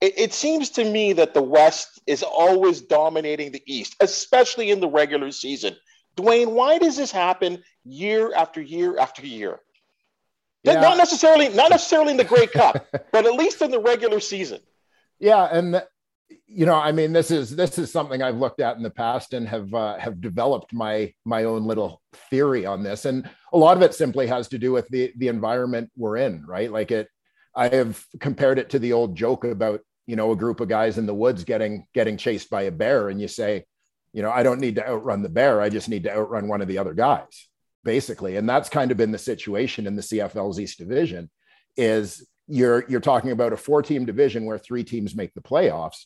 It, 0.00 0.18
it 0.18 0.32
seems 0.32 0.70
to 0.70 0.90
me 0.90 1.12
that 1.12 1.34
the 1.34 1.42
west 1.42 2.00
is 2.06 2.22
always 2.22 2.80
dominating 2.80 3.52
the 3.52 3.62
east 3.66 3.94
especially 4.00 4.70
in 4.70 4.80
the 4.80 4.88
regular 4.88 5.30
season. 5.30 5.76
Duane, 6.16 6.52
why 6.52 6.78
does 6.78 6.96
this 6.96 7.12
happen 7.12 7.62
year 7.84 8.32
after 8.34 8.62
year 8.62 8.98
after 8.98 9.26
year? 9.26 9.60
Yeah. 10.62 10.80
not 10.80 10.96
necessarily 10.96 11.50
not 11.50 11.70
necessarily 11.70 12.12
in 12.12 12.16
the 12.16 12.24
Grey 12.24 12.46
Cup 12.46 12.86
but 13.12 13.26
at 13.26 13.34
least 13.34 13.60
in 13.60 13.70
the 13.70 13.80
regular 13.80 14.20
season. 14.20 14.60
Yeah 15.18 15.44
and 15.44 15.82
you 16.46 16.66
know, 16.66 16.74
I 16.74 16.92
mean, 16.92 17.12
this 17.12 17.30
is 17.30 17.54
this 17.54 17.78
is 17.78 17.90
something 17.90 18.22
I've 18.22 18.36
looked 18.36 18.60
at 18.60 18.76
in 18.76 18.82
the 18.82 18.90
past 18.90 19.34
and 19.34 19.48
have 19.48 19.72
uh, 19.74 19.98
have 19.98 20.20
developed 20.20 20.72
my 20.72 21.12
my 21.24 21.44
own 21.44 21.64
little 21.64 22.00
theory 22.30 22.64
on 22.64 22.82
this, 22.82 23.04
and 23.04 23.28
a 23.52 23.58
lot 23.58 23.76
of 23.76 23.82
it 23.82 23.94
simply 23.94 24.26
has 24.28 24.48
to 24.48 24.58
do 24.58 24.72
with 24.72 24.88
the 24.88 25.12
the 25.16 25.28
environment 25.28 25.90
we're 25.96 26.16
in, 26.18 26.44
right? 26.46 26.70
Like 26.70 26.90
it, 26.90 27.08
I 27.54 27.68
have 27.68 28.04
compared 28.20 28.58
it 28.58 28.70
to 28.70 28.78
the 28.78 28.92
old 28.92 29.16
joke 29.16 29.44
about 29.44 29.80
you 30.06 30.16
know 30.16 30.32
a 30.32 30.36
group 30.36 30.60
of 30.60 30.68
guys 30.68 30.96
in 30.96 31.06
the 31.06 31.14
woods 31.14 31.44
getting 31.44 31.86
getting 31.92 32.16
chased 32.16 32.50
by 32.50 32.62
a 32.62 32.70
bear, 32.70 33.08
and 33.08 33.20
you 33.20 33.28
say, 33.28 33.64
you 34.12 34.22
know, 34.22 34.30
I 34.30 34.42
don't 34.42 34.60
need 34.60 34.76
to 34.76 34.88
outrun 34.88 35.22
the 35.22 35.28
bear, 35.28 35.60
I 35.60 35.68
just 35.68 35.88
need 35.88 36.04
to 36.04 36.14
outrun 36.14 36.48
one 36.48 36.62
of 36.62 36.68
the 36.68 36.78
other 36.78 36.94
guys, 36.94 37.48
basically, 37.82 38.36
and 38.36 38.48
that's 38.48 38.68
kind 38.68 38.90
of 38.90 38.96
been 38.96 39.12
the 39.12 39.18
situation 39.18 39.86
in 39.86 39.96
the 39.96 40.02
CFL's 40.02 40.60
East 40.60 40.78
Division, 40.78 41.30
is 41.76 42.26
you're 42.46 42.84
you're 42.88 43.00
talking 43.00 43.32
about 43.32 43.52
a 43.52 43.56
four 43.56 43.82
team 43.82 44.04
division 44.04 44.44
where 44.44 44.58
three 44.58 44.84
teams 44.84 45.16
make 45.16 45.34
the 45.34 45.40
playoffs 45.40 46.04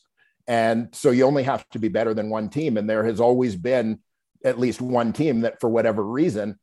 and 0.48 0.88
so 0.92 1.10
you 1.10 1.24
only 1.24 1.44
have 1.44 1.68
to 1.70 1.78
be 1.78 1.88
better 1.88 2.14
than 2.14 2.30
one 2.30 2.48
team. 2.48 2.76
And 2.78 2.88
there 2.88 3.04
has 3.04 3.20
always 3.20 3.54
been 3.54 4.00
at 4.44 4.58
least 4.58 4.80
one 4.80 5.12
team 5.12 5.42
that, 5.42 5.60
for 5.60 5.68
whatever 5.68 6.02
reason, 6.02 6.58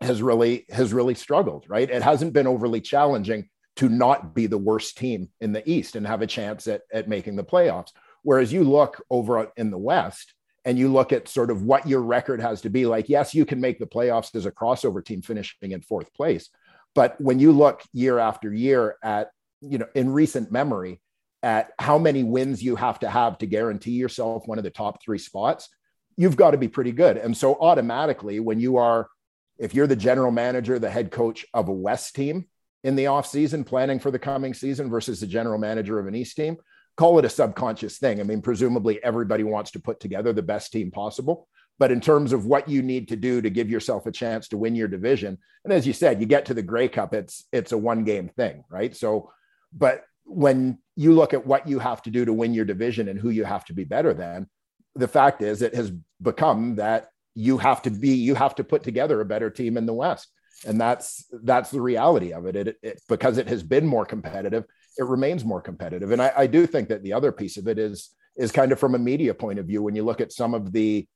has 0.00 0.20
really 0.20 0.66
has 0.70 0.92
really 0.92 1.14
struggled. 1.14 1.64
Right? 1.68 1.88
It 1.88 2.02
hasn't 2.02 2.32
been 2.32 2.48
overly 2.48 2.80
challenging 2.80 3.48
to 3.76 3.88
not 3.88 4.34
be 4.34 4.46
the 4.46 4.58
worst 4.58 4.98
team 4.98 5.30
in 5.40 5.52
the 5.52 5.68
East 5.68 5.96
and 5.96 6.06
have 6.06 6.22
a 6.22 6.26
chance 6.26 6.66
at, 6.66 6.82
at 6.92 7.08
making 7.08 7.36
the 7.36 7.44
playoffs. 7.44 7.90
Whereas 8.22 8.52
you 8.52 8.64
look 8.64 9.02
over 9.10 9.50
in 9.56 9.70
the 9.70 9.78
West 9.78 10.34
and 10.64 10.78
you 10.78 10.88
look 10.88 11.12
at 11.12 11.28
sort 11.28 11.50
of 11.50 11.62
what 11.62 11.86
your 11.86 12.00
record 12.00 12.40
has 12.40 12.62
to 12.62 12.70
be 12.70 12.86
like, 12.86 13.08
yes, 13.08 13.34
you 13.34 13.44
can 13.44 13.60
make 13.60 13.78
the 13.78 13.86
playoffs 13.86 14.34
as 14.34 14.46
a 14.46 14.50
crossover 14.50 15.04
team 15.04 15.22
finishing 15.22 15.72
in 15.72 15.82
fourth 15.82 16.12
place. 16.14 16.48
But 16.94 17.20
when 17.20 17.38
you 17.38 17.52
look 17.52 17.82
year 17.92 18.18
after 18.18 18.52
year 18.52 18.96
at, 19.02 19.30
you 19.60 19.78
know, 19.78 19.88
in 19.94 20.12
recent 20.12 20.50
memory, 20.50 21.00
at 21.44 21.72
how 21.78 21.98
many 21.98 22.24
wins 22.24 22.62
you 22.62 22.74
have 22.74 22.98
to 23.00 23.10
have 23.10 23.36
to 23.36 23.46
guarantee 23.46 23.90
yourself 23.92 24.48
one 24.48 24.56
of 24.56 24.64
the 24.64 24.70
top 24.70 25.02
three 25.02 25.18
spots, 25.18 25.68
you've 26.16 26.38
got 26.38 26.52
to 26.52 26.56
be 26.56 26.68
pretty 26.68 26.90
good. 26.90 27.18
And 27.18 27.36
so 27.36 27.54
automatically, 27.60 28.40
when 28.40 28.58
you 28.58 28.78
are, 28.78 29.10
if 29.58 29.74
you're 29.74 29.86
the 29.86 29.94
general 29.94 30.32
manager, 30.32 30.78
the 30.78 30.90
head 30.90 31.10
coach 31.10 31.44
of 31.52 31.68
a 31.68 31.72
West 31.72 32.14
team 32.14 32.46
in 32.82 32.96
the 32.96 33.04
offseason, 33.04 33.66
planning 33.66 33.98
for 33.98 34.10
the 34.10 34.18
coming 34.18 34.54
season 34.54 34.88
versus 34.88 35.20
the 35.20 35.26
general 35.26 35.58
manager 35.58 35.98
of 35.98 36.06
an 36.06 36.14
East 36.14 36.34
team, 36.34 36.56
call 36.96 37.18
it 37.18 37.26
a 37.26 37.28
subconscious 37.28 37.98
thing. 37.98 38.20
I 38.20 38.22
mean, 38.22 38.40
presumably 38.40 39.04
everybody 39.04 39.44
wants 39.44 39.72
to 39.72 39.80
put 39.80 40.00
together 40.00 40.32
the 40.32 40.42
best 40.42 40.72
team 40.72 40.90
possible. 40.90 41.46
But 41.78 41.92
in 41.92 42.00
terms 42.00 42.32
of 42.32 42.46
what 42.46 42.70
you 42.70 42.82
need 42.82 43.08
to 43.08 43.16
do 43.16 43.42
to 43.42 43.50
give 43.50 43.68
yourself 43.68 44.06
a 44.06 44.12
chance 44.12 44.48
to 44.48 44.56
win 44.56 44.74
your 44.74 44.88
division, 44.88 45.36
and 45.64 45.74
as 45.74 45.86
you 45.86 45.92
said, 45.92 46.20
you 46.20 46.26
get 46.26 46.46
to 46.46 46.54
the 46.54 46.62
Grey 46.62 46.88
Cup, 46.88 47.12
it's 47.12 47.44
it's 47.52 47.72
a 47.72 47.78
one 47.78 48.04
game 48.04 48.30
thing, 48.30 48.64
right? 48.70 48.96
So, 48.96 49.30
but 49.72 50.04
when 50.24 50.78
you 50.96 51.12
look 51.12 51.34
at 51.34 51.46
what 51.46 51.68
you 51.68 51.78
have 51.78 52.02
to 52.02 52.10
do 52.10 52.24
to 52.24 52.32
win 52.32 52.54
your 52.54 52.64
division 52.64 53.08
and 53.08 53.18
who 53.18 53.30
you 53.30 53.44
have 53.44 53.64
to 53.66 53.72
be 53.72 53.84
better 53.84 54.14
than, 54.14 54.48
the 54.94 55.08
fact 55.08 55.42
is 55.42 55.62
it 55.62 55.74
has 55.74 55.92
become 56.22 56.76
that 56.76 57.08
you 57.34 57.58
have 57.58 57.82
to 57.82 57.90
be 57.90 58.10
you 58.10 58.34
have 58.34 58.54
to 58.54 58.64
put 58.64 58.82
together 58.82 59.20
a 59.20 59.24
better 59.24 59.50
team 59.50 59.76
in 59.76 59.86
the 59.86 59.92
West, 59.92 60.28
and 60.66 60.80
that's 60.80 61.24
that's 61.42 61.70
the 61.70 61.80
reality 61.80 62.32
of 62.32 62.46
it. 62.46 62.56
It, 62.56 62.76
it 62.82 63.02
because 63.08 63.38
it 63.38 63.48
has 63.48 63.62
been 63.62 63.86
more 63.86 64.06
competitive, 64.06 64.64
it 64.96 65.04
remains 65.04 65.44
more 65.44 65.60
competitive, 65.60 66.12
and 66.12 66.22
I, 66.22 66.32
I 66.36 66.46
do 66.46 66.66
think 66.66 66.88
that 66.88 67.02
the 67.02 67.12
other 67.12 67.32
piece 67.32 67.56
of 67.56 67.66
it 67.66 67.78
is 67.78 68.10
is 68.36 68.52
kind 68.52 68.72
of 68.72 68.78
from 68.78 68.94
a 68.94 68.98
media 68.98 69.34
point 69.34 69.58
of 69.58 69.66
view 69.66 69.82
when 69.82 69.96
you 69.96 70.04
look 70.04 70.20
at 70.20 70.32
some 70.32 70.54
of 70.54 70.72
the 70.72 71.06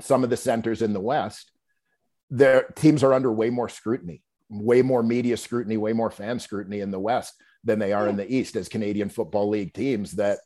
some 0.00 0.24
of 0.24 0.30
the 0.30 0.36
centers 0.36 0.82
in 0.82 0.92
the 0.92 1.00
West, 1.00 1.52
their 2.30 2.64
teams 2.74 3.04
are 3.04 3.14
under 3.14 3.32
way 3.32 3.48
more 3.48 3.68
scrutiny, 3.68 4.22
way 4.50 4.82
more 4.82 5.04
media 5.04 5.36
scrutiny, 5.36 5.76
way 5.76 5.92
more 5.92 6.10
fan 6.10 6.40
scrutiny 6.40 6.80
in 6.80 6.90
the 6.90 6.98
West 6.98 7.34
than 7.64 7.78
they 7.78 7.92
are 7.92 8.08
in 8.08 8.16
the 8.16 8.32
East 8.32 8.56
as 8.56 8.68
Canadian 8.68 9.08
Football 9.08 9.48
League 9.48 9.72
teams 9.72 10.12
that 10.12 10.38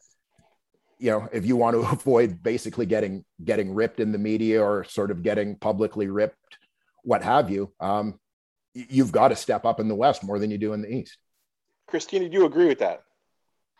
you 1.00 1.10
know, 1.10 1.28
if 1.32 1.46
you 1.46 1.56
want 1.56 1.74
to 1.74 1.80
avoid 1.92 2.42
basically 2.42 2.86
getting 2.86 3.24
getting 3.44 3.74
ripped 3.74 4.00
in 4.00 4.12
the 4.12 4.18
media 4.18 4.62
or 4.62 4.84
sort 4.84 5.10
of 5.10 5.22
getting 5.22 5.56
publicly 5.56 6.08
ripped, 6.08 6.58
what 7.02 7.22
have 7.22 7.50
you, 7.50 7.72
um, 7.80 8.18
you've 8.74 9.12
got 9.12 9.28
to 9.28 9.36
step 9.36 9.64
up 9.64 9.80
in 9.80 9.88
the 9.88 9.94
West 9.94 10.22
more 10.24 10.38
than 10.38 10.50
you 10.50 10.58
do 10.58 10.72
in 10.72 10.82
the 10.82 10.92
East. 10.92 11.18
Christina, 11.86 12.28
do 12.28 12.34
you 12.34 12.44
agree 12.44 12.66
with 12.66 12.80
that? 12.80 13.02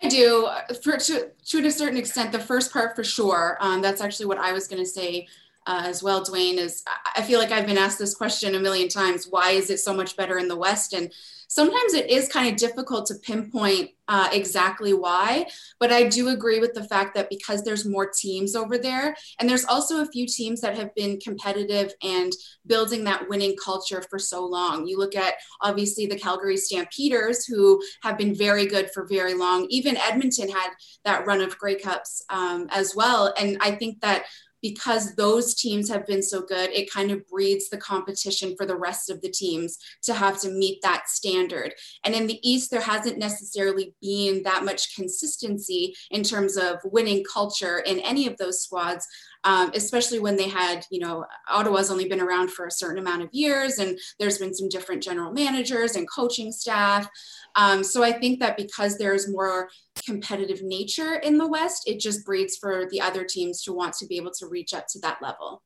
I 0.03 0.09
do, 0.09 0.49
for, 0.83 0.97
to, 0.97 1.31
to 1.47 1.67
a 1.67 1.71
certain 1.71 1.99
extent. 1.99 2.31
The 2.31 2.39
first 2.39 2.73
part 2.73 2.95
for 2.95 3.03
sure. 3.03 3.59
Um, 3.61 3.83
that's 3.83 4.01
actually 4.01 4.27
what 4.27 4.39
I 4.39 4.53
was 4.53 4.69
going 4.69 4.83
to 4.83 4.89
say 4.89 5.27
uh, 5.67 5.83
as 5.85 6.03
well, 6.03 6.23
Duane. 6.23 6.59
Is 6.59 6.85
I 7.17 7.23
feel 7.23 7.41
like 7.41 7.51
I've 7.51 7.67
been 7.67 7.79
asked 7.79 7.99
this 7.99 8.15
question 8.15 8.55
a 8.55 8.61
million 8.61 8.89
times. 8.89 9.27
Why 9.29 9.51
is 9.51 9.71
it 9.71 9.81
so 9.81 9.93
much 9.93 10.17
better 10.17 10.39
in 10.39 10.49
the 10.49 10.57
West? 10.57 10.93
And 10.93 11.13
sometimes 11.49 11.95
it 11.95 12.09
is 12.09 12.29
kind 12.29 12.49
of 12.49 12.57
difficult 12.57 13.07
to 13.07 13.15
pinpoint 13.17 13.91
uh, 14.07 14.29
exactly 14.33 14.95
why 14.95 15.47
but 15.81 15.93
i 15.93 16.09
do 16.09 16.29
agree 16.29 16.61
with 16.61 16.73
the 16.73 16.85
fact 16.85 17.15
that 17.15 17.29
because 17.29 17.63
there's 17.63 17.85
more 17.85 18.09
teams 18.09 18.55
over 18.55 18.79
there 18.79 19.15
and 19.39 19.49
there's 19.49 19.65
also 19.67 20.01
a 20.01 20.07
few 20.07 20.27
teams 20.27 20.61
that 20.61 20.77
have 20.77 20.95
been 20.95 21.19
competitive 21.21 21.93
and 22.03 22.33
building 22.67 23.05
that 23.05 23.29
winning 23.29 23.57
culture 23.63 24.03
for 24.09 24.19
so 24.19 24.45
long. 24.45 24.87
You 24.87 24.99
look 24.99 25.15
at 25.15 25.35
obviously 25.61 26.07
the 26.07 26.19
calgary 26.19 26.57
stampeders 26.57 27.45
who 27.45 27.83
have 28.03 28.19
been 28.19 28.35
very 28.35 28.67
good 28.67 28.91
for 28.93 29.07
very 29.07 29.35
long. 29.35 29.67
Even 29.71 29.97
edmonton 29.97 30.49
had 30.49 30.71
that 31.05 31.27
run 31.27 31.41
of 31.41 31.59
grey 31.59 31.77
cups 31.77 32.25
um, 32.31 32.69
as 32.71 32.95
well 32.95 33.33
and 33.39 33.59
i 33.61 33.71
think 33.71 34.01
that 34.01 34.25
because 34.63 35.15
those 35.15 35.55
teams 35.55 35.89
have 35.89 36.07
been 36.07 36.23
so 36.23 36.43
good, 36.43 36.71
it 36.71 36.91
kind 36.91 37.11
of 37.11 37.27
breeds 37.29 37.69
the 37.69 37.77
competition 37.77 38.55
for 38.57 38.67
the 38.67 38.77
rest 38.77 39.11
of 39.11 39.21
the 39.21 39.31
teams 39.31 39.79
to 40.03 40.15
have 40.15 40.41
to 40.41 40.51
meet 40.51 40.81
that 40.83 41.09
standard. 41.09 41.75
And 42.05 42.15
in 42.15 42.27
the 42.27 42.39
East, 42.49 42.71
there 42.71 42.81
hasn't 42.81 43.19
necessarily 43.19 43.95
been 44.01 44.43
that 44.43 44.65
much 44.65 44.95
consistency 44.95 45.95
in 46.11 46.23
terms 46.23 46.57
of 46.57 46.79
winning 46.85 47.25
culture 47.31 47.79
in 47.79 48.01
any 48.01 48.27
of 48.27 48.37
those 48.37 48.63
squads 48.63 49.07
um, 49.45 49.71
especially 49.75 50.19
when 50.19 50.37
they 50.37 50.49
had, 50.49 50.85
you 50.91 51.01
know, 51.01 51.25
Ottawa's 51.49 51.91
only 51.91 52.09
been 52.09 52.21
around 52.21 52.51
for 52.51 52.67
a 52.67 52.71
certain 52.71 52.99
amount 52.99 53.23
of 53.23 53.29
years 53.33 53.79
and 53.79 53.99
there's 54.19 54.39
been 54.39 54.55
some 54.55 54.69
different 54.69 55.03
general 55.03 55.33
managers 55.33 55.97
and 55.97 56.09
coaching 56.11 56.53
staff. 56.53 57.09
Um, 57.57 57.83
so 57.85 58.03
I 58.03 58.13
think 58.13 58.41
that 58.41 58.57
because 58.57 58.99
there's 58.99 59.31
more 59.31 59.69
competitive 60.05 60.63
nature 60.63 61.17
in 61.17 61.39
the 61.39 61.47
West, 61.47 61.85
it 61.87 62.01
just 62.01 62.25
breeds 62.25 62.57
for 62.57 62.87
the 62.91 63.01
other 63.01 63.25
teams 63.25 63.63
to 63.63 63.73
want 63.73 63.95
to 63.95 64.07
be 64.07 64.17
able 64.17 64.33
to 64.39 64.47
reach 64.47 64.75
up 64.75 64.87
to 64.89 64.99
that 65.01 65.23
level. 65.23 65.63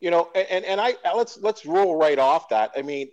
You 0.00 0.10
know 0.10 0.30
and 0.34 0.64
and 0.64 0.80
i 0.80 0.96
let's 1.14 1.38
let's 1.42 1.64
roll 1.64 1.94
right 1.94 2.18
off 2.18 2.48
that. 2.48 2.72
I 2.76 2.82
mean 2.82 3.10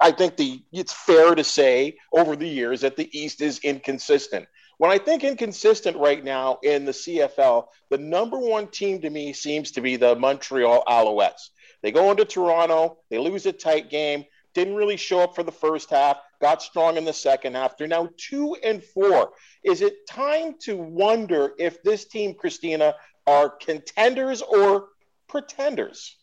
i 0.00 0.10
think 0.10 0.38
the 0.38 0.62
it's 0.72 0.94
fair 0.94 1.34
to 1.34 1.44
say 1.44 1.98
over 2.10 2.36
the 2.36 2.48
years 2.48 2.80
that 2.80 2.96
the 2.96 3.10
east 3.12 3.42
is 3.42 3.58
inconsistent 3.58 4.46
when 4.82 4.90
I 4.90 4.98
think 4.98 5.22
inconsistent 5.22 5.96
right 5.96 6.24
now 6.24 6.58
in 6.64 6.84
the 6.84 6.90
CFL, 6.90 7.68
the 7.88 7.98
number 7.98 8.36
one 8.36 8.66
team 8.66 9.00
to 9.02 9.10
me 9.10 9.32
seems 9.32 9.70
to 9.70 9.80
be 9.80 9.94
the 9.94 10.16
Montreal 10.16 10.82
Alouettes. 10.88 11.50
They 11.84 11.92
go 11.92 12.10
into 12.10 12.24
Toronto, 12.24 12.98
they 13.08 13.18
lose 13.18 13.46
a 13.46 13.52
tight 13.52 13.90
game, 13.90 14.24
didn't 14.54 14.74
really 14.74 14.96
show 14.96 15.20
up 15.20 15.36
for 15.36 15.44
the 15.44 15.52
first 15.52 15.88
half, 15.88 16.16
got 16.40 16.62
strong 16.62 16.96
in 16.96 17.04
the 17.04 17.12
second 17.12 17.54
half. 17.54 17.78
They're 17.78 17.86
now 17.86 18.08
two 18.16 18.56
and 18.64 18.82
four. 18.82 19.34
Is 19.62 19.82
it 19.82 20.04
time 20.08 20.56
to 20.62 20.76
wonder 20.76 21.52
if 21.60 21.80
this 21.84 22.06
team, 22.06 22.34
Christina, 22.34 22.96
are 23.24 23.50
contenders 23.50 24.42
or 24.42 24.88
pretenders? 25.28 26.16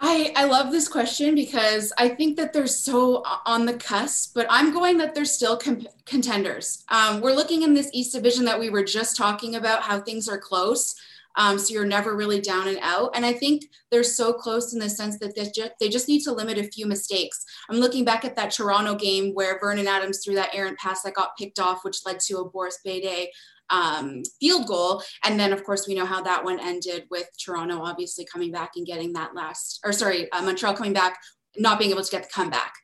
I, 0.00 0.32
I 0.36 0.44
love 0.44 0.70
this 0.70 0.86
question 0.86 1.34
because 1.34 1.92
I 1.98 2.08
think 2.08 2.36
that 2.36 2.52
they're 2.52 2.68
so 2.68 3.24
on 3.46 3.66
the 3.66 3.74
cusp, 3.74 4.32
but 4.34 4.46
I'm 4.48 4.72
going 4.72 4.96
that 4.98 5.14
they're 5.14 5.24
still 5.24 5.58
contenders. 6.06 6.84
Um, 6.88 7.20
we're 7.20 7.34
looking 7.34 7.62
in 7.62 7.74
this 7.74 7.90
East 7.92 8.14
Division 8.14 8.44
that 8.44 8.60
we 8.60 8.70
were 8.70 8.84
just 8.84 9.16
talking 9.16 9.56
about 9.56 9.82
how 9.82 10.00
things 10.00 10.28
are 10.28 10.38
close. 10.38 10.94
Um, 11.34 11.58
so 11.58 11.72
you're 11.72 11.84
never 11.84 12.16
really 12.16 12.40
down 12.40 12.68
and 12.68 12.78
out. 12.80 13.10
And 13.14 13.24
I 13.24 13.32
think 13.32 13.64
they're 13.90 14.02
so 14.02 14.32
close 14.32 14.72
in 14.72 14.78
the 14.78 14.88
sense 14.88 15.18
that 15.18 15.34
they 15.34 15.50
just, 15.54 15.72
they 15.78 15.88
just 15.88 16.08
need 16.08 16.22
to 16.22 16.32
limit 16.32 16.58
a 16.58 16.64
few 16.64 16.86
mistakes. 16.86 17.44
I'm 17.68 17.78
looking 17.78 18.04
back 18.04 18.24
at 18.24 18.34
that 18.36 18.50
Toronto 18.50 18.94
game 18.94 19.34
where 19.34 19.58
Vernon 19.58 19.86
Adams 19.86 20.20
threw 20.24 20.34
that 20.34 20.54
errant 20.54 20.78
pass 20.78 21.02
that 21.02 21.14
got 21.14 21.36
picked 21.36 21.60
off, 21.60 21.84
which 21.84 22.04
led 22.04 22.18
to 22.20 22.38
a 22.38 22.48
Boris 22.48 22.78
Bede 22.84 23.28
um, 23.70 24.22
field 24.40 24.66
goal. 24.66 25.02
And 25.24 25.38
then, 25.38 25.52
of 25.52 25.64
course, 25.64 25.86
we 25.86 25.94
know 25.94 26.06
how 26.06 26.22
that 26.22 26.44
one 26.44 26.60
ended 26.60 27.04
with 27.10 27.28
Toronto 27.38 27.80
obviously 27.82 28.24
coming 28.24 28.52
back 28.52 28.72
and 28.76 28.86
getting 28.86 29.12
that 29.14 29.34
last, 29.34 29.80
or 29.84 29.92
sorry, 29.92 30.30
uh, 30.32 30.42
Montreal 30.42 30.74
coming 30.74 30.92
back, 30.92 31.18
not 31.56 31.78
being 31.78 31.90
able 31.90 32.04
to 32.04 32.10
get 32.10 32.24
the 32.24 32.30
comeback. 32.32 32.74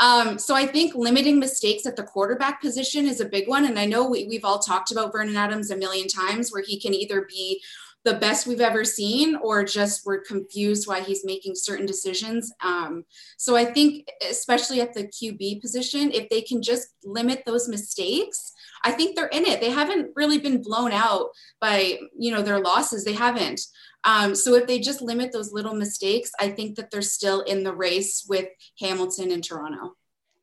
Um, 0.00 0.38
so 0.38 0.54
I 0.54 0.66
think 0.66 0.94
limiting 0.94 1.38
mistakes 1.38 1.86
at 1.86 1.96
the 1.96 2.02
quarterback 2.02 2.60
position 2.60 3.06
is 3.06 3.20
a 3.20 3.28
big 3.28 3.46
one. 3.46 3.66
And 3.66 3.78
I 3.78 3.86
know 3.86 4.08
we, 4.08 4.26
we've 4.26 4.44
all 4.44 4.58
talked 4.58 4.90
about 4.90 5.12
Vernon 5.12 5.36
Adams 5.36 5.70
a 5.70 5.76
million 5.76 6.08
times 6.08 6.50
where 6.50 6.62
he 6.66 6.80
can 6.80 6.94
either 6.94 7.26
be 7.28 7.62
the 8.04 8.14
best 8.14 8.46
we've 8.46 8.60
ever 8.60 8.84
seen 8.84 9.36
or 9.36 9.64
just 9.64 10.04
we're 10.04 10.20
confused 10.20 10.88
why 10.88 11.00
he's 11.00 11.24
making 11.24 11.54
certain 11.54 11.86
decisions 11.86 12.52
um, 12.62 13.04
so 13.36 13.54
i 13.54 13.64
think 13.64 14.08
especially 14.28 14.80
at 14.80 14.92
the 14.92 15.04
qb 15.04 15.60
position 15.60 16.10
if 16.10 16.28
they 16.28 16.40
can 16.40 16.62
just 16.62 16.88
limit 17.04 17.42
those 17.46 17.68
mistakes 17.68 18.52
i 18.84 18.90
think 18.90 19.14
they're 19.14 19.26
in 19.28 19.44
it 19.44 19.60
they 19.60 19.70
haven't 19.70 20.10
really 20.16 20.38
been 20.38 20.62
blown 20.62 20.92
out 20.92 21.28
by 21.60 21.98
you 22.18 22.30
know 22.30 22.42
their 22.42 22.60
losses 22.60 23.04
they 23.04 23.12
haven't 23.12 23.60
um, 24.04 24.34
so 24.34 24.54
if 24.54 24.66
they 24.66 24.80
just 24.80 25.00
limit 25.00 25.30
those 25.32 25.52
little 25.52 25.74
mistakes 25.74 26.30
i 26.40 26.48
think 26.48 26.76
that 26.76 26.90
they're 26.90 27.02
still 27.02 27.40
in 27.42 27.62
the 27.62 27.74
race 27.74 28.24
with 28.28 28.48
hamilton 28.78 29.30
and 29.30 29.44
toronto 29.44 29.94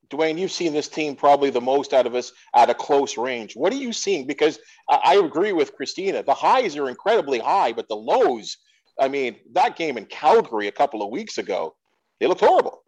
Duane, 0.09 0.39
you've 0.39 0.51
seen 0.51 0.73
this 0.73 0.87
team 0.87 1.15
probably 1.15 1.51
the 1.51 1.61
most 1.61 1.93
out 1.93 2.07
of 2.07 2.15
us 2.15 2.31
at 2.55 2.69
a 2.69 2.73
close 2.73 3.17
range. 3.17 3.55
What 3.55 3.71
are 3.71 3.77
you 3.77 3.93
seeing? 3.93 4.25
Because 4.25 4.59
I, 4.89 4.99
I 5.05 5.15
agree 5.15 5.53
with 5.53 5.75
Christina. 5.75 6.23
The 6.23 6.33
highs 6.33 6.75
are 6.77 6.89
incredibly 6.89 7.39
high, 7.39 7.73
but 7.73 7.87
the 7.87 7.95
lows, 7.95 8.57
I 8.99 9.07
mean, 9.07 9.35
that 9.53 9.75
game 9.75 9.97
in 9.97 10.05
Calgary 10.05 10.67
a 10.67 10.71
couple 10.71 11.03
of 11.03 11.11
weeks 11.11 11.37
ago, 11.37 11.75
they 12.19 12.27
looked 12.27 12.41
horrible. 12.41 12.83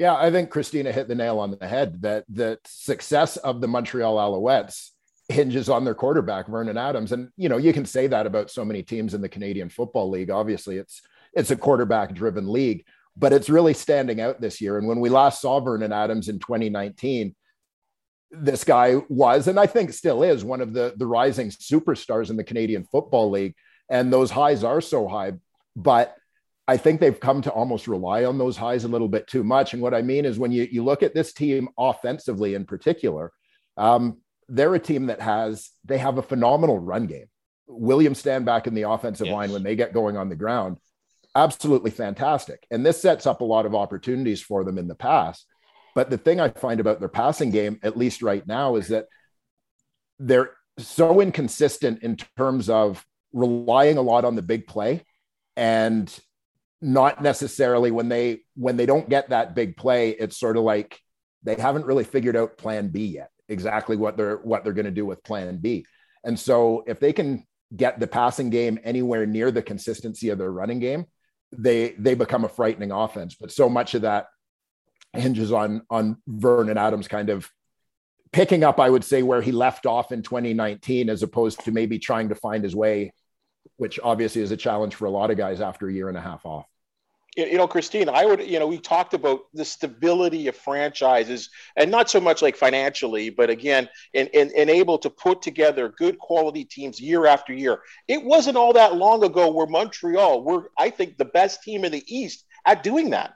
Yeah, 0.00 0.16
I 0.16 0.30
think 0.30 0.50
Christina 0.50 0.90
hit 0.92 1.08
the 1.08 1.14
nail 1.14 1.38
on 1.38 1.50
the 1.50 1.66
head 1.66 2.02
that 2.02 2.24
the 2.28 2.58
success 2.64 3.36
of 3.36 3.60
the 3.60 3.68
Montreal 3.68 4.16
Alouettes 4.16 4.90
hinges 5.28 5.68
on 5.68 5.84
their 5.84 5.94
quarterback, 5.94 6.48
Vernon 6.48 6.78
Adams. 6.78 7.12
And, 7.12 7.28
you 7.36 7.48
know, 7.48 7.58
you 7.58 7.72
can 7.72 7.84
say 7.84 8.06
that 8.06 8.26
about 8.26 8.50
so 8.50 8.64
many 8.64 8.82
teams 8.82 9.14
in 9.14 9.20
the 9.20 9.28
Canadian 9.28 9.68
Football 9.68 10.10
League. 10.10 10.30
Obviously, 10.30 10.78
it's 10.78 11.02
it's 11.34 11.52
a 11.52 11.56
quarterback 11.56 12.14
driven 12.14 12.50
league 12.50 12.84
but 13.16 13.32
it's 13.32 13.50
really 13.50 13.74
standing 13.74 14.20
out 14.20 14.40
this 14.40 14.60
year. 14.60 14.78
And 14.78 14.86
when 14.86 15.00
we 15.00 15.10
last 15.10 15.40
saw 15.40 15.60
Vernon 15.60 15.92
Adams 15.92 16.28
in 16.28 16.38
2019, 16.38 17.34
this 18.30 18.64
guy 18.64 18.96
was, 19.08 19.48
and 19.48 19.58
I 19.58 19.66
think 19.66 19.92
still 19.92 20.22
is, 20.22 20.44
one 20.44 20.60
of 20.60 20.72
the, 20.72 20.94
the 20.96 21.06
rising 21.06 21.50
superstars 21.50 22.30
in 22.30 22.36
the 22.36 22.44
Canadian 22.44 22.84
Football 22.84 23.30
League. 23.30 23.54
And 23.88 24.12
those 24.12 24.30
highs 24.30 24.62
are 24.62 24.80
so 24.80 25.08
high. 25.08 25.32
But 25.74 26.16
I 26.70 26.76
think 26.76 27.00
they've 27.00 27.18
come 27.18 27.42
to 27.42 27.50
almost 27.50 27.88
rely 27.88 28.24
on 28.24 28.38
those 28.38 28.56
highs 28.56 28.84
a 28.84 28.88
little 28.88 29.08
bit 29.08 29.26
too 29.26 29.42
much. 29.42 29.72
And 29.72 29.82
what 29.82 29.94
I 29.94 30.02
mean 30.02 30.24
is 30.24 30.38
when 30.38 30.52
you, 30.52 30.68
you 30.70 30.84
look 30.84 31.02
at 31.02 31.14
this 31.14 31.32
team 31.32 31.68
offensively 31.76 32.54
in 32.54 32.64
particular, 32.64 33.32
um, 33.76 34.18
they're 34.48 34.74
a 34.74 34.78
team 34.78 35.06
that 35.06 35.20
has, 35.20 35.70
they 35.84 35.98
have 35.98 36.18
a 36.18 36.22
phenomenal 36.22 36.78
run 36.78 37.06
game. 37.06 37.26
William 37.66 38.14
Stanback 38.14 38.66
in 38.66 38.74
the 38.74 38.88
offensive 38.88 39.26
yes. 39.26 39.34
line 39.34 39.52
when 39.52 39.62
they 39.62 39.76
get 39.76 39.92
going 39.92 40.16
on 40.16 40.28
the 40.28 40.36
ground 40.36 40.78
absolutely 41.34 41.90
fantastic. 41.90 42.66
And 42.70 42.84
this 42.84 43.00
sets 43.00 43.26
up 43.26 43.40
a 43.40 43.44
lot 43.44 43.66
of 43.66 43.74
opportunities 43.74 44.42
for 44.42 44.64
them 44.64 44.78
in 44.78 44.88
the 44.88 44.94
past. 44.94 45.46
But 45.94 46.10
the 46.10 46.18
thing 46.18 46.40
I 46.40 46.48
find 46.50 46.80
about 46.80 47.00
their 47.00 47.08
passing 47.08 47.50
game, 47.50 47.78
at 47.82 47.96
least 47.96 48.22
right 48.22 48.46
now, 48.46 48.76
is 48.76 48.88
that 48.88 49.06
they're 50.18 50.52
so 50.78 51.20
inconsistent 51.20 52.02
in 52.02 52.16
terms 52.36 52.68
of 52.68 53.04
relying 53.32 53.96
a 53.96 54.02
lot 54.02 54.24
on 54.24 54.34
the 54.34 54.42
big 54.42 54.66
play 54.66 55.04
and 55.56 56.16
not 56.82 57.22
necessarily 57.22 57.90
when 57.90 58.08
they 58.08 58.40
when 58.54 58.76
they 58.76 58.86
don't 58.86 59.08
get 59.08 59.30
that 59.30 59.54
big 59.54 59.76
play 59.76 60.10
it's 60.10 60.38
sort 60.38 60.56
of 60.56 60.62
like 60.62 60.98
they 61.42 61.54
haven't 61.54 61.84
really 61.84 62.04
figured 62.04 62.36
out 62.36 62.56
plan 62.56 62.88
b 62.88 63.04
yet 63.04 63.30
exactly 63.48 63.96
what 63.96 64.16
they're 64.16 64.36
what 64.38 64.64
they're 64.64 64.72
going 64.72 64.84
to 64.86 64.90
do 64.90 65.04
with 65.04 65.22
plan 65.22 65.58
b 65.58 65.84
and 66.24 66.38
so 66.38 66.82
if 66.86 66.98
they 66.98 67.12
can 67.12 67.46
get 67.76 68.00
the 68.00 68.06
passing 68.06 68.50
game 68.50 68.78
anywhere 68.82 69.26
near 69.26 69.50
the 69.50 69.62
consistency 69.62 70.30
of 70.30 70.38
their 70.38 70.50
running 70.50 70.80
game 70.80 71.04
they 71.52 71.90
they 71.98 72.14
become 72.14 72.44
a 72.44 72.48
frightening 72.48 72.92
offense. 72.92 73.36
But 73.38 73.52
so 73.52 73.68
much 73.68 73.94
of 73.94 74.02
that 74.02 74.26
hinges 75.12 75.52
on 75.52 75.82
on 75.90 76.18
Vernon 76.26 76.78
Adams 76.78 77.08
kind 77.08 77.30
of 77.30 77.50
picking 78.32 78.62
up, 78.62 78.78
I 78.78 78.88
would 78.88 79.04
say, 79.04 79.22
where 79.22 79.42
he 79.42 79.52
left 79.52 79.86
off 79.86 80.12
in 80.12 80.22
2019, 80.22 81.08
as 81.08 81.22
opposed 81.22 81.64
to 81.64 81.72
maybe 81.72 81.98
trying 81.98 82.28
to 82.28 82.34
find 82.36 82.62
his 82.62 82.76
way, 82.76 83.12
which 83.76 83.98
obviously 84.02 84.42
is 84.42 84.52
a 84.52 84.56
challenge 84.56 84.94
for 84.94 85.06
a 85.06 85.10
lot 85.10 85.30
of 85.30 85.36
guys 85.36 85.60
after 85.60 85.88
a 85.88 85.92
year 85.92 86.08
and 86.08 86.18
a 86.18 86.20
half 86.20 86.46
off 86.46 86.66
you 87.46 87.56
know, 87.56 87.66
Christine, 87.66 88.08
I 88.08 88.24
would, 88.24 88.46
you 88.46 88.58
know, 88.58 88.66
we 88.66 88.78
talked 88.78 89.14
about 89.14 89.40
the 89.54 89.64
stability 89.64 90.48
of 90.48 90.56
franchises 90.56 91.50
and 91.76 91.90
not 91.90 92.10
so 92.10 92.20
much 92.20 92.42
like 92.42 92.56
financially, 92.56 93.30
but 93.30 93.50
again, 93.50 93.88
and, 94.14 94.28
and, 94.34 94.50
in, 94.52 94.68
able 94.68 94.98
to 94.98 95.10
put 95.10 95.42
together 95.42 95.88
good 95.88 96.18
quality 96.18 96.64
teams 96.64 97.00
year 97.00 97.26
after 97.26 97.52
year. 97.52 97.80
It 98.08 98.24
wasn't 98.24 98.56
all 98.56 98.72
that 98.74 98.96
long 98.96 99.24
ago 99.24 99.50
where 99.50 99.66
Montreal 99.66 100.42
were, 100.42 100.70
I 100.78 100.90
think, 100.90 101.18
the 101.18 101.24
best 101.24 101.62
team 101.62 101.84
in 101.84 101.92
the 101.92 102.04
East 102.06 102.44
at 102.64 102.82
doing 102.82 103.10
that. 103.10 103.34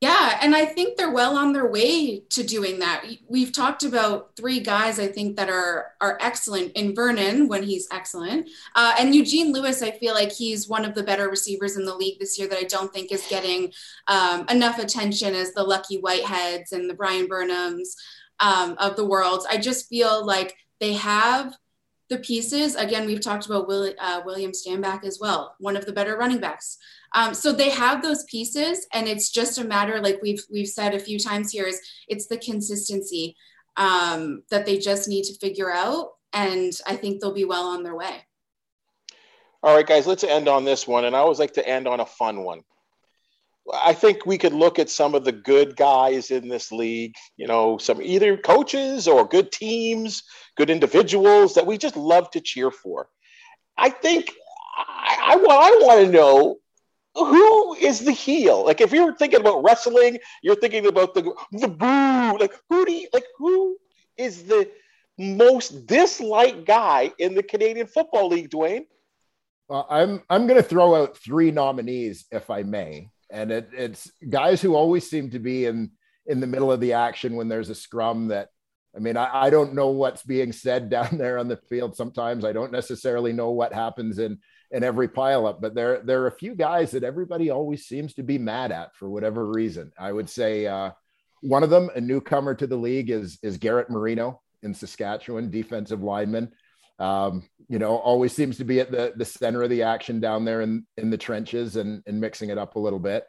Yeah, 0.00 0.38
and 0.40 0.54
I 0.54 0.64
think 0.64 0.96
they're 0.96 1.12
well 1.12 1.36
on 1.36 1.52
their 1.52 1.68
way 1.68 2.20
to 2.30 2.44
doing 2.44 2.78
that. 2.78 3.04
We've 3.28 3.50
talked 3.52 3.82
about 3.82 4.30
three 4.36 4.60
guys 4.60 5.00
I 5.00 5.08
think 5.08 5.36
that 5.36 5.48
are 5.48 5.92
are 6.00 6.16
excellent 6.20 6.70
in 6.72 6.94
Vernon 6.94 7.48
when 7.48 7.64
he's 7.64 7.88
excellent, 7.90 8.48
uh, 8.76 8.94
and 8.96 9.12
Eugene 9.12 9.52
Lewis. 9.52 9.82
I 9.82 9.90
feel 9.90 10.14
like 10.14 10.30
he's 10.30 10.68
one 10.68 10.84
of 10.84 10.94
the 10.94 11.02
better 11.02 11.28
receivers 11.28 11.76
in 11.76 11.84
the 11.84 11.96
league 11.96 12.20
this 12.20 12.38
year 12.38 12.46
that 12.46 12.58
I 12.58 12.62
don't 12.62 12.92
think 12.92 13.10
is 13.10 13.26
getting 13.28 13.72
um, 14.06 14.46
enough 14.48 14.78
attention 14.78 15.34
as 15.34 15.52
the 15.52 15.64
Lucky 15.64 16.00
Whiteheads 16.00 16.70
and 16.70 16.88
the 16.88 16.94
Bryan 16.94 17.26
Burnhams 17.26 17.88
um, 18.38 18.76
of 18.78 18.94
the 18.94 19.04
world. 19.04 19.46
I 19.50 19.56
just 19.56 19.88
feel 19.88 20.24
like 20.24 20.54
they 20.78 20.92
have 20.92 21.56
the 22.08 22.18
pieces. 22.18 22.74
Again, 22.74 23.06
we've 23.06 23.20
talked 23.20 23.46
about 23.46 23.68
Will, 23.68 23.92
uh, 23.98 24.22
William 24.24 24.52
Stanback 24.52 25.04
as 25.04 25.18
well, 25.20 25.54
one 25.58 25.76
of 25.76 25.86
the 25.86 25.92
better 25.92 26.16
running 26.16 26.38
backs. 26.38 26.78
Um, 27.14 27.34
so 27.34 27.52
they 27.52 27.70
have 27.70 28.02
those 28.02 28.24
pieces, 28.24 28.86
and 28.92 29.08
it's 29.08 29.30
just 29.30 29.58
a 29.58 29.64
matter, 29.64 30.00
like 30.00 30.20
we've 30.22 30.44
we've 30.50 30.68
said 30.68 30.94
a 30.94 31.00
few 31.00 31.18
times 31.18 31.52
here, 31.52 31.66
is 31.66 31.80
it's 32.08 32.26
the 32.26 32.38
consistency 32.38 33.36
um, 33.76 34.42
that 34.50 34.66
they 34.66 34.78
just 34.78 35.08
need 35.08 35.24
to 35.24 35.38
figure 35.38 35.72
out, 35.72 36.10
and 36.32 36.72
I 36.86 36.96
think 36.96 37.20
they'll 37.20 37.32
be 37.32 37.44
well 37.44 37.68
on 37.68 37.82
their 37.82 37.94
way. 37.94 38.26
All 39.62 39.74
right, 39.74 39.86
guys, 39.86 40.06
let's 40.06 40.24
end 40.24 40.48
on 40.48 40.64
this 40.64 40.86
one, 40.86 41.04
and 41.04 41.16
I 41.16 41.20
always 41.20 41.38
like 41.38 41.54
to 41.54 41.66
end 41.66 41.88
on 41.88 42.00
a 42.00 42.06
fun 42.06 42.44
one. 42.44 42.62
I 43.74 43.92
think 43.92 44.24
we 44.24 44.38
could 44.38 44.52
look 44.52 44.78
at 44.78 44.90
some 44.90 45.14
of 45.14 45.24
the 45.24 45.32
good 45.32 45.76
guys 45.76 46.30
in 46.30 46.48
this 46.48 46.72
league, 46.72 47.14
you 47.36 47.46
know, 47.46 47.78
some 47.78 48.00
either 48.00 48.36
coaches 48.36 49.06
or 49.06 49.28
good 49.28 49.52
teams, 49.52 50.22
good 50.56 50.70
individuals 50.70 51.54
that 51.54 51.66
we 51.66 51.76
just 51.78 51.96
love 51.96 52.30
to 52.30 52.40
cheer 52.40 52.70
for. 52.70 53.08
I 53.76 53.90
think 53.90 54.32
I, 54.76 55.16
I, 55.20 55.32
I 55.34 55.86
want 55.86 56.06
to 56.06 56.12
know 56.12 56.56
who 57.14 57.74
is 57.74 58.00
the 58.00 58.12
heel? 58.12 58.64
Like 58.64 58.80
if 58.80 58.92
you're 58.92 59.14
thinking 59.14 59.40
about 59.40 59.62
wrestling, 59.62 60.18
you're 60.42 60.56
thinking 60.56 60.86
about 60.86 61.14
the 61.14 61.32
the 61.52 61.68
boo. 61.68 62.38
Like 62.38 62.54
who 62.68 62.86
do 62.86 62.92
you 62.92 63.08
like 63.12 63.26
who 63.36 63.76
is 64.16 64.44
the 64.44 64.70
most 65.18 65.86
disliked 65.86 66.64
guy 66.64 67.12
in 67.18 67.34
the 67.34 67.42
Canadian 67.42 67.86
Football 67.86 68.28
League, 68.28 68.50
Duane? 68.50 68.86
Well, 69.68 69.86
I'm 69.90 70.22
I'm 70.30 70.46
going 70.46 70.60
to 70.62 70.68
throw 70.68 70.94
out 70.94 71.18
three 71.18 71.50
nominees, 71.50 72.26
if 72.30 72.50
I 72.50 72.62
may, 72.62 73.10
and 73.30 73.50
it, 73.50 73.70
it's 73.72 74.10
guys 74.28 74.60
who 74.60 74.74
always 74.74 75.08
seem 75.08 75.30
to 75.30 75.38
be 75.38 75.66
in 75.66 75.90
in 76.26 76.40
the 76.40 76.46
middle 76.46 76.70
of 76.70 76.80
the 76.80 76.92
action 76.94 77.36
when 77.36 77.48
there's 77.48 77.70
a 77.70 77.74
scrum. 77.74 78.28
That 78.28 78.48
I 78.96 79.00
mean, 79.00 79.16
I, 79.16 79.46
I 79.46 79.50
don't 79.50 79.74
know 79.74 79.88
what's 79.88 80.22
being 80.22 80.52
said 80.52 80.90
down 80.90 81.18
there 81.18 81.38
on 81.38 81.48
the 81.48 81.56
field. 81.68 81.96
Sometimes 81.96 82.44
I 82.44 82.52
don't 82.52 82.72
necessarily 82.72 83.32
know 83.32 83.50
what 83.50 83.72
happens 83.72 84.18
in 84.18 84.38
in 84.70 84.84
every 84.84 85.08
pileup. 85.08 85.60
But 85.60 85.74
there 85.74 86.00
there 86.02 86.22
are 86.22 86.28
a 86.28 86.32
few 86.32 86.54
guys 86.54 86.90
that 86.92 87.04
everybody 87.04 87.50
always 87.50 87.86
seems 87.86 88.14
to 88.14 88.22
be 88.22 88.38
mad 88.38 88.72
at 88.72 88.94
for 88.96 89.08
whatever 89.08 89.46
reason. 89.46 89.92
I 89.98 90.12
would 90.12 90.28
say 90.28 90.66
uh, 90.66 90.90
one 91.40 91.62
of 91.62 91.70
them, 91.70 91.90
a 91.94 92.00
newcomer 92.00 92.54
to 92.54 92.66
the 92.66 92.76
league, 92.76 93.10
is 93.10 93.38
is 93.42 93.58
Garrett 93.58 93.90
Marino 93.90 94.40
in 94.62 94.74
Saskatchewan, 94.74 95.50
defensive 95.50 96.02
lineman. 96.02 96.52
Um, 96.98 97.48
you 97.68 97.78
know, 97.78 97.96
always 97.96 98.32
seems 98.32 98.58
to 98.58 98.64
be 98.64 98.80
at 98.80 98.90
the 98.90 99.12
the 99.16 99.24
center 99.24 99.62
of 99.62 99.70
the 99.70 99.82
action 99.82 100.20
down 100.20 100.44
there 100.44 100.62
in 100.62 100.86
in 100.96 101.10
the 101.10 101.18
trenches 101.18 101.76
and 101.76 102.02
and 102.06 102.20
mixing 102.20 102.50
it 102.50 102.58
up 102.58 102.76
a 102.76 102.80
little 102.80 102.98
bit. 102.98 103.24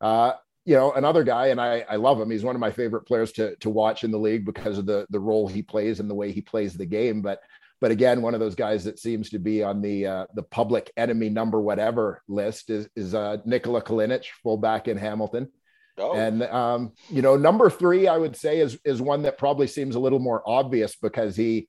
Uh, 0.00 0.32
you 0.64 0.76
know, 0.76 0.92
another 0.92 1.24
guy, 1.24 1.48
and 1.48 1.60
I, 1.60 1.84
I 1.88 1.96
love 1.96 2.20
him. 2.20 2.30
He's 2.30 2.44
one 2.44 2.54
of 2.54 2.60
my 2.60 2.70
favorite 2.70 3.06
players 3.06 3.32
to 3.32 3.56
to 3.56 3.70
watch 3.70 4.04
in 4.04 4.10
the 4.10 4.18
league 4.18 4.44
because 4.44 4.78
of 4.78 4.86
the 4.86 5.06
the 5.10 5.20
role 5.20 5.48
he 5.48 5.62
plays 5.62 6.00
and 6.00 6.10
the 6.10 6.14
way 6.14 6.30
he 6.30 6.42
plays 6.42 6.74
the 6.74 6.86
game. 6.86 7.22
But 7.22 7.40
but 7.80 7.90
again, 7.90 8.20
one 8.20 8.34
of 8.34 8.40
those 8.40 8.54
guys 8.54 8.84
that 8.84 8.98
seems 8.98 9.30
to 9.30 9.38
be 9.38 9.62
on 9.62 9.80
the 9.80 10.06
uh, 10.06 10.26
the 10.34 10.42
public 10.42 10.92
enemy 10.96 11.30
number 11.30 11.60
whatever 11.60 12.22
list 12.28 12.68
is 12.68 12.88
is 12.94 13.14
uh, 13.14 13.38
Nikola 13.46 13.82
Kalinic, 13.82 14.26
fullback 14.42 14.86
in 14.86 14.98
Hamilton. 14.98 15.48
Oh. 15.96 16.14
And 16.14 16.42
um, 16.42 16.92
you 17.08 17.22
know, 17.22 17.36
number 17.36 17.70
three, 17.70 18.06
I 18.06 18.18
would 18.18 18.36
say 18.36 18.60
is 18.60 18.78
is 18.84 19.00
one 19.00 19.22
that 19.22 19.38
probably 19.38 19.66
seems 19.66 19.94
a 19.94 20.00
little 20.00 20.18
more 20.18 20.42
obvious 20.46 20.94
because 20.96 21.34
he 21.34 21.68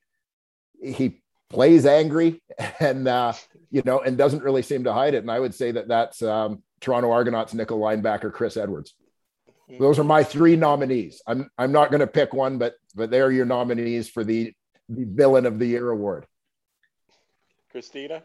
he 0.82 1.22
plays 1.52 1.86
angry 1.86 2.42
and 2.80 3.08
uh, 3.08 3.34
you 3.70 3.82
know 3.86 4.00
and 4.00 4.18
doesn't 4.18 4.44
really 4.44 4.62
seem 4.62 4.86
to 4.86 4.94
hide 4.94 5.14
it. 5.14 5.20
And 5.20 5.32
I 5.32 5.40
would 5.40 5.54
say 5.54 5.72
that 5.72 5.88
that's 5.88 6.22
um, 6.22 6.64
Toronto 6.80 7.12
Argonauts 7.12 7.54
nickel 7.54 7.80
linebacker 7.80 8.32
Chris 8.32 8.58
Edwards. 8.58 8.94
Those 9.80 10.00
are 10.00 10.04
my 10.04 10.24
three 10.24 10.56
nominees. 10.56 11.22
I'm 11.26 11.50
I'm 11.58 11.72
not 11.72 11.92
going 11.92 12.02
to 12.02 12.08
pick 12.08 12.34
one, 12.34 12.58
but 12.58 12.76
but 12.94 13.10
they're 13.10 13.32
your 13.32 13.46
nominees 13.46 14.10
for 14.10 14.24
the 14.24 14.54
the 14.90 15.06
Villain 15.06 15.46
of 15.46 15.60
the 15.60 15.66
Year 15.66 15.90
award. 15.90 16.26
Christina? 17.72 18.24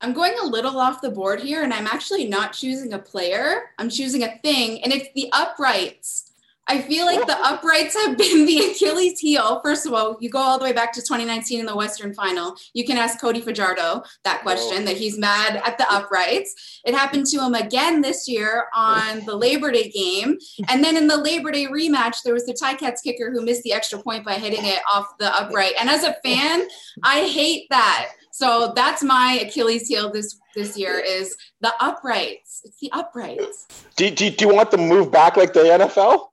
I'm 0.00 0.12
going 0.12 0.34
a 0.40 0.46
little 0.46 0.78
off 0.78 1.02
the 1.02 1.10
board 1.10 1.40
here, 1.40 1.64
and 1.64 1.74
I'm 1.74 1.86
actually 1.86 2.26
not 2.26 2.52
choosing 2.52 2.92
a 2.92 2.98
player. 2.98 3.72
I'm 3.78 3.90
choosing 3.90 4.22
a 4.22 4.38
thing, 4.38 4.82
and 4.82 4.92
it's 4.92 5.08
the 5.14 5.28
uprights. 5.32 6.27
I 6.68 6.82
feel 6.82 7.06
like 7.06 7.26
the 7.26 7.38
uprights 7.38 7.94
have 7.94 8.18
been 8.18 8.44
the 8.44 8.58
Achilles 8.70 9.18
heel. 9.18 9.60
First 9.64 9.86
of 9.86 9.94
all, 9.94 10.18
you 10.20 10.28
go 10.28 10.38
all 10.38 10.58
the 10.58 10.64
way 10.64 10.72
back 10.72 10.92
to 10.92 11.00
2019 11.00 11.60
in 11.60 11.66
the 11.66 11.74
Western 11.74 12.12
final. 12.12 12.56
You 12.74 12.84
can 12.84 12.98
ask 12.98 13.18
Cody 13.18 13.40
Fajardo 13.40 14.02
that 14.24 14.42
question 14.42 14.84
that 14.84 14.96
he's 14.96 15.18
mad 15.18 15.62
at 15.64 15.78
the 15.78 15.90
uprights. 15.90 16.80
It 16.84 16.94
happened 16.94 17.26
to 17.26 17.40
him 17.40 17.54
again 17.54 18.02
this 18.02 18.28
year 18.28 18.66
on 18.74 19.24
the 19.24 19.34
Labor 19.34 19.72
Day 19.72 19.88
game. 19.88 20.36
And 20.68 20.84
then 20.84 20.96
in 20.96 21.06
the 21.06 21.16
Labor 21.16 21.50
Day 21.50 21.66
rematch, 21.66 22.16
there 22.22 22.34
was 22.34 22.44
the 22.44 22.52
Ticats 22.52 23.02
kicker 23.02 23.30
who 23.30 23.40
missed 23.40 23.62
the 23.62 23.72
extra 23.72 24.00
point 24.00 24.24
by 24.24 24.34
hitting 24.34 24.64
it 24.64 24.80
off 24.92 25.06
the 25.18 25.34
upright. 25.34 25.72
And 25.80 25.88
as 25.88 26.04
a 26.04 26.16
fan, 26.22 26.68
I 27.02 27.22
hate 27.22 27.66
that. 27.70 28.10
So 28.30 28.72
that's 28.76 29.02
my 29.02 29.40
Achilles 29.42 29.88
heel 29.88 30.12
this 30.12 30.38
this 30.54 30.76
year 30.76 30.98
is 30.98 31.36
the 31.60 31.72
uprights. 31.80 32.62
It's 32.64 32.78
the 32.80 32.90
uprights. 32.92 33.66
Do, 33.96 34.10
do, 34.10 34.30
do 34.30 34.46
you 34.46 34.54
want 34.54 34.70
them 34.70 34.80
to 34.80 34.86
move 34.86 35.10
back 35.10 35.36
like 35.36 35.52
the 35.52 35.60
NFL? 35.60 36.28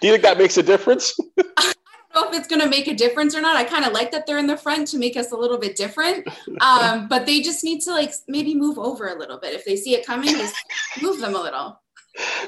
Do 0.00 0.06
you 0.06 0.12
think 0.12 0.22
that 0.22 0.38
makes 0.38 0.56
a 0.56 0.62
difference? 0.62 1.18
I 1.38 1.72
don't 2.14 2.32
know 2.32 2.38
if 2.38 2.38
it's 2.38 2.48
going 2.48 2.60
to 2.60 2.68
make 2.68 2.88
a 2.88 2.94
difference 2.94 3.34
or 3.36 3.40
not. 3.40 3.56
I 3.56 3.64
kind 3.64 3.84
of 3.84 3.92
like 3.92 4.10
that 4.10 4.26
they're 4.26 4.38
in 4.38 4.46
the 4.46 4.56
front 4.56 4.88
to 4.88 4.98
make 4.98 5.16
us 5.16 5.30
a 5.32 5.36
little 5.36 5.58
bit 5.58 5.76
different. 5.76 6.26
Um, 6.60 7.08
but 7.10 7.26
they 7.26 7.40
just 7.40 7.62
need 7.62 7.80
to 7.82 7.92
like 7.92 8.12
maybe 8.26 8.54
move 8.54 8.78
over 8.78 9.08
a 9.08 9.18
little 9.18 9.38
bit. 9.38 9.54
If 9.54 9.64
they 9.64 9.76
see 9.76 9.94
it 9.94 10.04
coming, 10.04 10.28
just 10.30 10.56
move 11.02 11.20
them 11.20 11.34
a 11.34 11.40
little. 11.40 11.80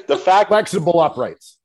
The 0.07 0.17
fact 0.17 0.49
flexible 0.49 0.99
uprights. 0.99 1.57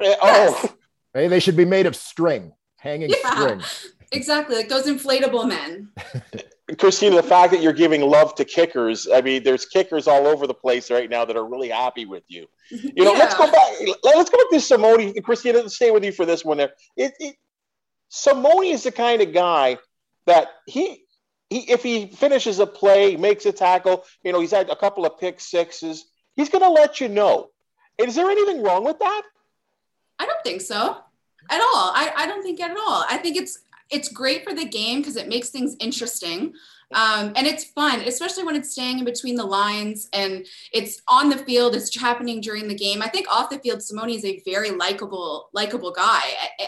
Eh, 0.00 0.16
oh, 0.20 0.74
hey, 1.14 1.28
they 1.28 1.38
should 1.38 1.56
be 1.56 1.64
made 1.64 1.86
of 1.86 1.94
string, 1.94 2.52
hanging 2.78 3.10
yeah, 3.10 3.30
string. 3.30 3.62
Exactly, 4.10 4.56
like 4.56 4.68
those 4.68 4.86
inflatable 4.86 5.48
men. 5.48 5.90
Christina, 6.78 7.16
the 7.16 7.22
fact 7.22 7.52
that 7.52 7.60
you're 7.60 7.74
giving 7.74 8.00
love 8.00 8.34
to 8.36 8.44
kickers, 8.44 9.06
I 9.12 9.20
mean, 9.20 9.42
there's 9.42 9.66
kickers 9.66 10.08
all 10.08 10.26
over 10.26 10.46
the 10.46 10.54
place 10.54 10.90
right 10.90 11.10
now 11.10 11.24
that 11.26 11.36
are 11.36 11.44
really 11.44 11.68
happy 11.68 12.06
with 12.06 12.24
you. 12.28 12.46
You 12.70 13.04
know, 13.04 13.12
yeah. 13.12 13.18
let's 13.18 13.34
go 13.34 13.50
back. 13.50 13.72
Let's 14.02 14.30
go 14.30 14.38
back 14.38 14.50
to 14.50 14.56
Simoni. 14.56 15.22
Christina, 15.22 15.68
stay 15.68 15.90
with 15.90 16.04
you 16.04 16.12
for 16.12 16.24
this 16.24 16.42
one. 16.42 16.56
There, 16.56 16.72
it, 16.96 17.12
it, 17.20 17.36
Simoni 18.10 18.72
is 18.72 18.84
the 18.84 18.92
kind 18.92 19.20
of 19.20 19.34
guy 19.34 19.76
that 20.24 20.48
he, 20.66 21.04
he, 21.50 21.70
if 21.70 21.82
he 21.82 22.06
finishes 22.06 22.58
a 22.60 22.66
play, 22.66 23.16
makes 23.16 23.44
a 23.44 23.52
tackle, 23.52 24.04
you 24.22 24.32
know, 24.32 24.40
he's 24.40 24.52
had 24.52 24.70
a 24.70 24.76
couple 24.76 25.04
of 25.04 25.20
pick 25.20 25.40
sixes. 25.40 26.06
He's 26.34 26.48
going 26.48 26.62
to 26.64 26.70
let 26.70 26.98
you 26.98 27.08
know. 27.10 27.50
Is 27.98 28.14
there 28.14 28.30
anything 28.30 28.62
wrong 28.62 28.84
with 28.84 28.98
that? 29.00 29.22
I 30.18 30.24
don't 30.24 30.42
think 30.42 30.62
so 30.62 30.96
at 31.50 31.60
all. 31.60 31.92
I, 31.94 32.12
I 32.16 32.26
don't 32.26 32.42
think 32.42 32.60
at 32.60 32.70
all. 32.70 33.04
I 33.08 33.18
think 33.18 33.36
it's 33.36 33.58
it's 33.94 34.08
great 34.08 34.42
for 34.42 34.52
the 34.52 34.66
game 34.66 34.98
because 34.98 35.16
it 35.16 35.28
makes 35.28 35.50
things 35.50 35.76
interesting. 35.78 36.52
Um, 36.92 37.32
and 37.34 37.46
it's 37.46 37.64
fun, 37.64 38.00
especially 38.00 38.44
when 38.44 38.56
it's 38.56 38.72
staying 38.72 38.98
in 38.98 39.04
between 39.04 39.36
the 39.36 39.44
lines 39.44 40.08
and 40.12 40.46
it's 40.72 41.00
on 41.08 41.28
the 41.28 41.38
field. 41.38 41.74
It's 41.74 41.96
happening 41.98 42.40
during 42.40 42.68
the 42.68 42.74
game. 42.74 43.02
I 43.02 43.08
think 43.08 43.26
off 43.32 43.50
the 43.50 43.58
field, 43.60 43.80
Simoni 43.80 44.16
is 44.16 44.24
a 44.24 44.42
very 44.44 44.70
likable, 44.70 45.48
likable 45.52 45.92
guy, 45.92 46.22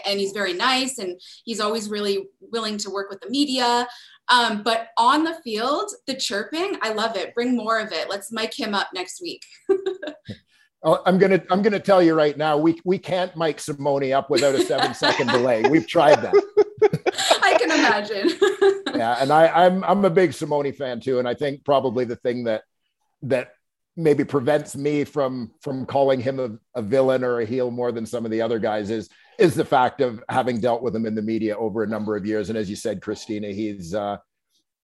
and 0.05 0.19
he's 0.19 0.31
very 0.31 0.53
nice, 0.53 0.97
and 0.97 1.19
he's 1.45 1.59
always 1.59 1.89
really 1.89 2.27
willing 2.41 2.77
to 2.79 2.89
work 2.89 3.09
with 3.09 3.21
the 3.21 3.29
media. 3.29 3.87
Um, 4.29 4.63
but 4.63 4.87
on 4.97 5.23
the 5.23 5.35
field, 5.43 5.91
the 6.07 6.15
chirping, 6.15 6.77
I 6.81 6.93
love 6.93 7.15
it. 7.15 7.33
Bring 7.33 7.55
more 7.55 7.79
of 7.79 7.91
it. 7.93 8.09
Let's 8.09 8.31
mic 8.31 8.57
him 8.57 8.73
up 8.73 8.87
next 8.93 9.21
week. 9.21 9.43
Oh, 10.83 11.01
I'm 11.05 11.17
gonna 11.17 11.41
I'm 11.49 11.63
gonna 11.63 11.79
tell 11.79 12.03
you 12.03 12.13
right 12.13 12.37
now, 12.37 12.55
we 12.55 12.79
we 12.85 12.99
can't 12.99 13.35
mic 13.35 13.57
Simoni 13.57 14.15
up 14.15 14.29
without 14.29 14.53
a 14.53 14.61
seven 14.61 14.93
second 14.93 15.27
delay. 15.31 15.63
We've 15.67 15.87
tried 15.87 16.21
that. 16.21 16.33
Imagine. 17.87 18.29
yeah, 18.95 19.17
and 19.19 19.31
I, 19.31 19.47
I'm 19.65 19.83
I'm 19.83 20.05
a 20.05 20.09
big 20.09 20.31
Simoni 20.31 20.75
fan 20.75 20.99
too, 20.99 21.19
and 21.19 21.27
I 21.27 21.33
think 21.33 21.65
probably 21.65 22.05
the 22.05 22.15
thing 22.15 22.43
that 22.45 22.63
that 23.23 23.53
maybe 23.95 24.23
prevents 24.23 24.75
me 24.75 25.03
from 25.03 25.51
from 25.61 25.85
calling 25.85 26.19
him 26.19 26.39
a, 26.39 26.79
a 26.79 26.81
villain 26.81 27.23
or 27.23 27.39
a 27.39 27.45
heel 27.45 27.71
more 27.71 27.91
than 27.91 28.05
some 28.05 28.25
of 28.25 28.31
the 28.31 28.41
other 28.41 28.59
guys 28.59 28.89
is 28.89 29.09
is 29.39 29.55
the 29.55 29.65
fact 29.65 30.01
of 30.01 30.23
having 30.29 30.59
dealt 30.59 30.81
with 30.81 30.95
him 30.95 31.05
in 31.05 31.15
the 31.15 31.21
media 31.21 31.55
over 31.57 31.83
a 31.83 31.87
number 31.87 32.15
of 32.15 32.25
years. 32.25 32.49
And 32.49 32.57
as 32.57 32.69
you 32.69 32.75
said, 32.75 33.01
Christina, 33.01 33.49
he's 33.49 33.93
uh, 33.93 34.17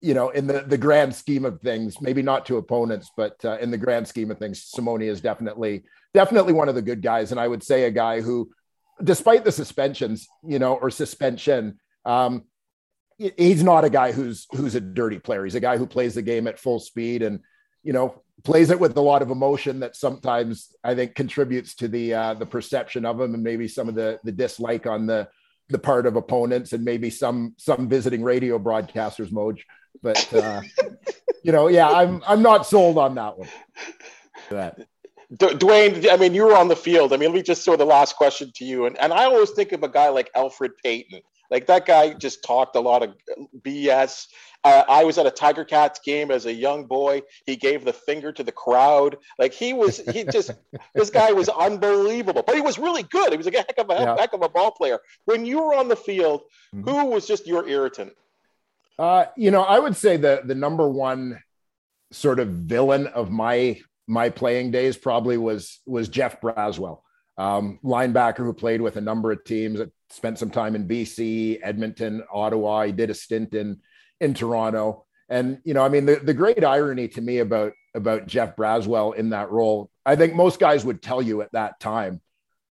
you 0.04 0.14
know, 0.14 0.30
in 0.32 0.48
the 0.48 0.62
the 0.62 0.78
grand 0.78 1.16
scheme 1.16 1.46
of 1.46 1.62
things, 1.62 2.02
maybe 2.02 2.22
not 2.22 2.46
to 2.48 2.58
opponents, 2.58 3.10
but 3.16 3.38
uh, 3.46 3.58
in 3.60 3.72
the 3.72 3.78
grand 3.78 4.06
scheme 4.06 4.30
of 4.32 4.38
things, 4.38 4.70
Simoni 4.76 5.10
is 5.10 5.22
definitely 5.22 5.84
definitely 6.14 6.52
one 6.52 6.68
of 6.68 6.76
the 6.76 6.82
good 6.82 7.02
guys, 7.02 7.32
and 7.32 7.40
I 7.40 7.48
would 7.48 7.64
say 7.64 7.86
a 7.86 7.92
guy 7.92 8.20
who, 8.20 8.52
despite 9.02 9.46
the 9.46 9.52
suspensions, 9.52 10.28
you 10.46 10.60
know, 10.60 10.74
or 10.76 10.90
suspension, 10.90 11.80
um, 12.04 12.44
he's 13.18 13.64
not 13.64 13.86
a 13.86 13.90
guy 13.90 14.12
who's 14.12 14.48
who's 14.52 14.76
a 14.76 14.82
dirty 14.82 15.20
player. 15.20 15.44
He's 15.44 15.56
a 15.56 15.60
guy 15.60 15.78
who 15.78 15.86
plays 15.86 16.16
the 16.16 16.22
game 16.22 16.48
at 16.48 16.60
full 16.60 16.80
speed 16.80 17.22
and 17.22 17.40
you 17.84 17.94
know, 17.94 18.22
plays 18.44 18.72
it 18.72 18.80
with 18.80 18.98
a 18.98 19.02
lot 19.02 19.22
of 19.22 19.30
emotion 19.30 19.82
that 19.82 19.96
sometimes 19.96 20.74
I 20.84 20.96
think 20.96 21.16
contributes 21.16 21.76
to 21.76 21.88
the 21.88 22.14
uh, 22.14 22.34
the 22.34 22.46
perception 22.46 23.06
of 23.06 23.20
him 23.20 23.34
and 23.34 23.44
maybe 23.44 23.68
some 23.68 23.90
of 23.90 23.96
the 23.96 24.20
the 24.24 24.32
dislike 24.32 24.88
on 24.88 25.06
the 25.06 25.28
the 25.70 25.80
part 25.80 26.06
of 26.06 26.16
opponents 26.16 26.74
and 26.74 26.84
maybe 26.84 27.10
some 27.10 27.56
some 27.58 27.88
visiting 27.88 28.24
radio 28.24 28.58
broadcasters, 28.58 29.32
Moj. 29.32 29.60
But 30.02 30.34
uh, 30.34 30.62
you 31.44 31.52
know, 31.52 31.68
yeah, 31.68 31.90
I'm 31.90 32.24
I'm 32.26 32.42
not 32.42 32.66
sold 32.66 32.98
on 32.98 33.16
that 33.16 33.38
one. 33.38 33.50
That. 34.50 34.88
D- 35.38 35.56
Duane, 35.56 36.08
I 36.12 36.18
mean, 36.18 36.36
you 36.36 36.44
were 36.44 36.56
on 36.56 36.68
the 36.68 36.76
field. 36.76 37.12
I 37.12 37.18
mean, 37.18 37.30
let 37.30 37.36
me 37.36 37.42
just 37.42 37.66
throw 37.66 37.76
the 37.76 37.86
last 37.86 38.16
question 38.16 38.52
to 38.56 38.66
you. 38.66 38.86
And, 38.86 38.96
and 39.00 39.12
I 39.12 39.24
always 39.24 39.50
think 39.50 39.72
of 39.72 39.82
a 39.82 39.88
guy 39.90 40.10
like 40.10 40.30
Alfred 40.36 40.74
Payton. 40.84 41.22
Like 41.50 41.68
that 41.68 41.86
guy 41.86 42.14
just 42.14 42.44
talked 42.44 42.76
a 42.76 42.80
lot 42.80 43.04
of 43.04 43.14
BS. 43.62 44.28
Uh, 44.64 44.84
I 44.88 45.04
was 45.04 45.18
at 45.18 45.26
a 45.26 45.32
Tiger 45.32 45.66
Cats 45.66 46.00
game 46.00 46.32
as 46.32 46.46
a 46.46 46.54
young 46.54 46.86
boy. 46.86 47.22
He 47.46 47.58
gave 47.58 47.84
the 47.84 47.92
finger 47.92 48.32
to 48.32 48.44
the 48.44 48.52
crowd. 48.52 49.18
Like 49.38 49.54
he 49.54 49.74
was, 49.74 49.98
he 49.98 50.24
just, 50.24 50.52
this 50.96 51.10
guy 51.10 51.34
was 51.34 51.50
unbelievable. 51.50 52.44
But 52.46 52.56
he 52.56 52.62
was 52.62 52.80
really 52.80 53.04
good. 53.04 53.32
He 53.32 53.38
was 53.38 53.48
a 53.48 53.52
heck 53.52 53.78
of 53.78 53.90
a 53.90 53.94
yeah. 53.94 54.16
heck 54.18 54.34
of 54.34 54.42
a 54.42 54.50
ball 54.50 54.72
player. 54.72 55.00
When 55.26 55.46
you 55.46 55.62
were 55.62 55.76
on 55.76 55.90
the 55.90 55.98
field, 55.98 56.44
mm-hmm. 56.74 56.90
who 56.90 57.06
was 57.08 57.28
just 57.28 57.46
your 57.46 57.68
irritant? 57.68 58.14
Uh, 58.98 59.26
you 59.36 59.52
know, 59.52 59.64
I 59.64 59.80
would 59.80 59.96
say 59.96 60.18
the 60.18 60.42
the 60.46 60.56
number 60.56 60.88
one 60.88 61.42
sort 62.12 62.40
of 62.40 62.48
villain 62.50 63.08
of 63.08 63.32
my 63.32 63.82
my 64.08 64.30
playing 64.30 64.72
days 64.72 64.98
probably 64.98 65.38
was 65.38 65.80
was 65.86 66.10
Jeff 66.10 66.40
Braswell, 66.42 67.02
um, 67.38 67.80
linebacker 67.84 68.38
who 68.38 68.54
played 68.54 68.82
with 68.82 68.98
a 68.98 69.02
number 69.02 69.32
of 69.32 69.44
teams. 69.44 69.80
Spent 70.10 70.38
some 70.38 70.52
time 70.52 70.76
in 70.76 70.88
BC, 70.88 71.60
Edmonton, 71.64 72.24
Ottawa. 72.32 72.84
He 72.84 72.92
did 72.92 73.10
a 73.10 73.16
stint 73.16 73.54
in 73.54 73.80
in 74.20 74.34
Toronto. 74.34 75.06
And 75.30 75.60
you 75.64 75.74
know, 75.74 75.84
I 75.84 75.90
mean, 75.90 76.06
the, 76.06 76.16
the 76.18 76.34
great 76.34 76.64
irony 76.64 77.08
to 77.10 77.22
me 77.22 77.40
about 77.40 77.74
about 77.96 78.28
Jeff 78.28 78.56
Braswell 78.56 79.16
in 79.16 79.32
that 79.32 79.52
role, 79.52 79.90
I 80.06 80.16
think 80.16 80.36
most 80.36 80.60
guys 80.60 80.86
would 80.86 81.02
tell 81.02 81.22
you 81.22 81.42
at 81.42 81.52
that 81.54 81.80
time, 81.80 82.22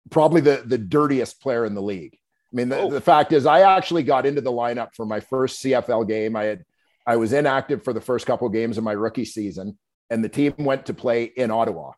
probably 0.10 0.42
the 0.42 0.64
the 0.66 0.78
dirtiest 0.78 1.42
player 1.42 1.66
in 1.66 1.74
the 1.74 1.82
league. 1.82 2.14
I 2.14 2.56
mean, 2.56 2.70
the, 2.70 2.78
oh. 2.78 2.90
the 2.92 3.02
fact 3.02 3.34
is, 3.34 3.48
I 3.48 3.62
actually 3.62 4.04
got 4.04 4.28
into 4.28 4.42
the 4.42 4.52
lineup 4.52 4.90
for 4.96 5.06
my 5.06 5.20
first 5.20 5.64
CFL 5.64 6.08
game. 6.08 6.36
I 6.36 6.44
had 6.44 6.66
I 7.06 7.16
was 7.16 7.34
inactive 7.34 7.84
for 7.84 7.94
the 7.94 8.02
first 8.02 8.28
couple 8.28 8.48
of 8.48 8.54
games 8.54 8.78
of 8.78 8.84
my 8.84 8.92
rookie 8.92 9.26
season, 9.26 9.78
and 10.10 10.24
the 10.24 10.30
team 10.30 10.54
went 10.60 10.86
to 10.88 10.94
play 10.94 11.24
in 11.24 11.50
Ottawa. 11.50 11.94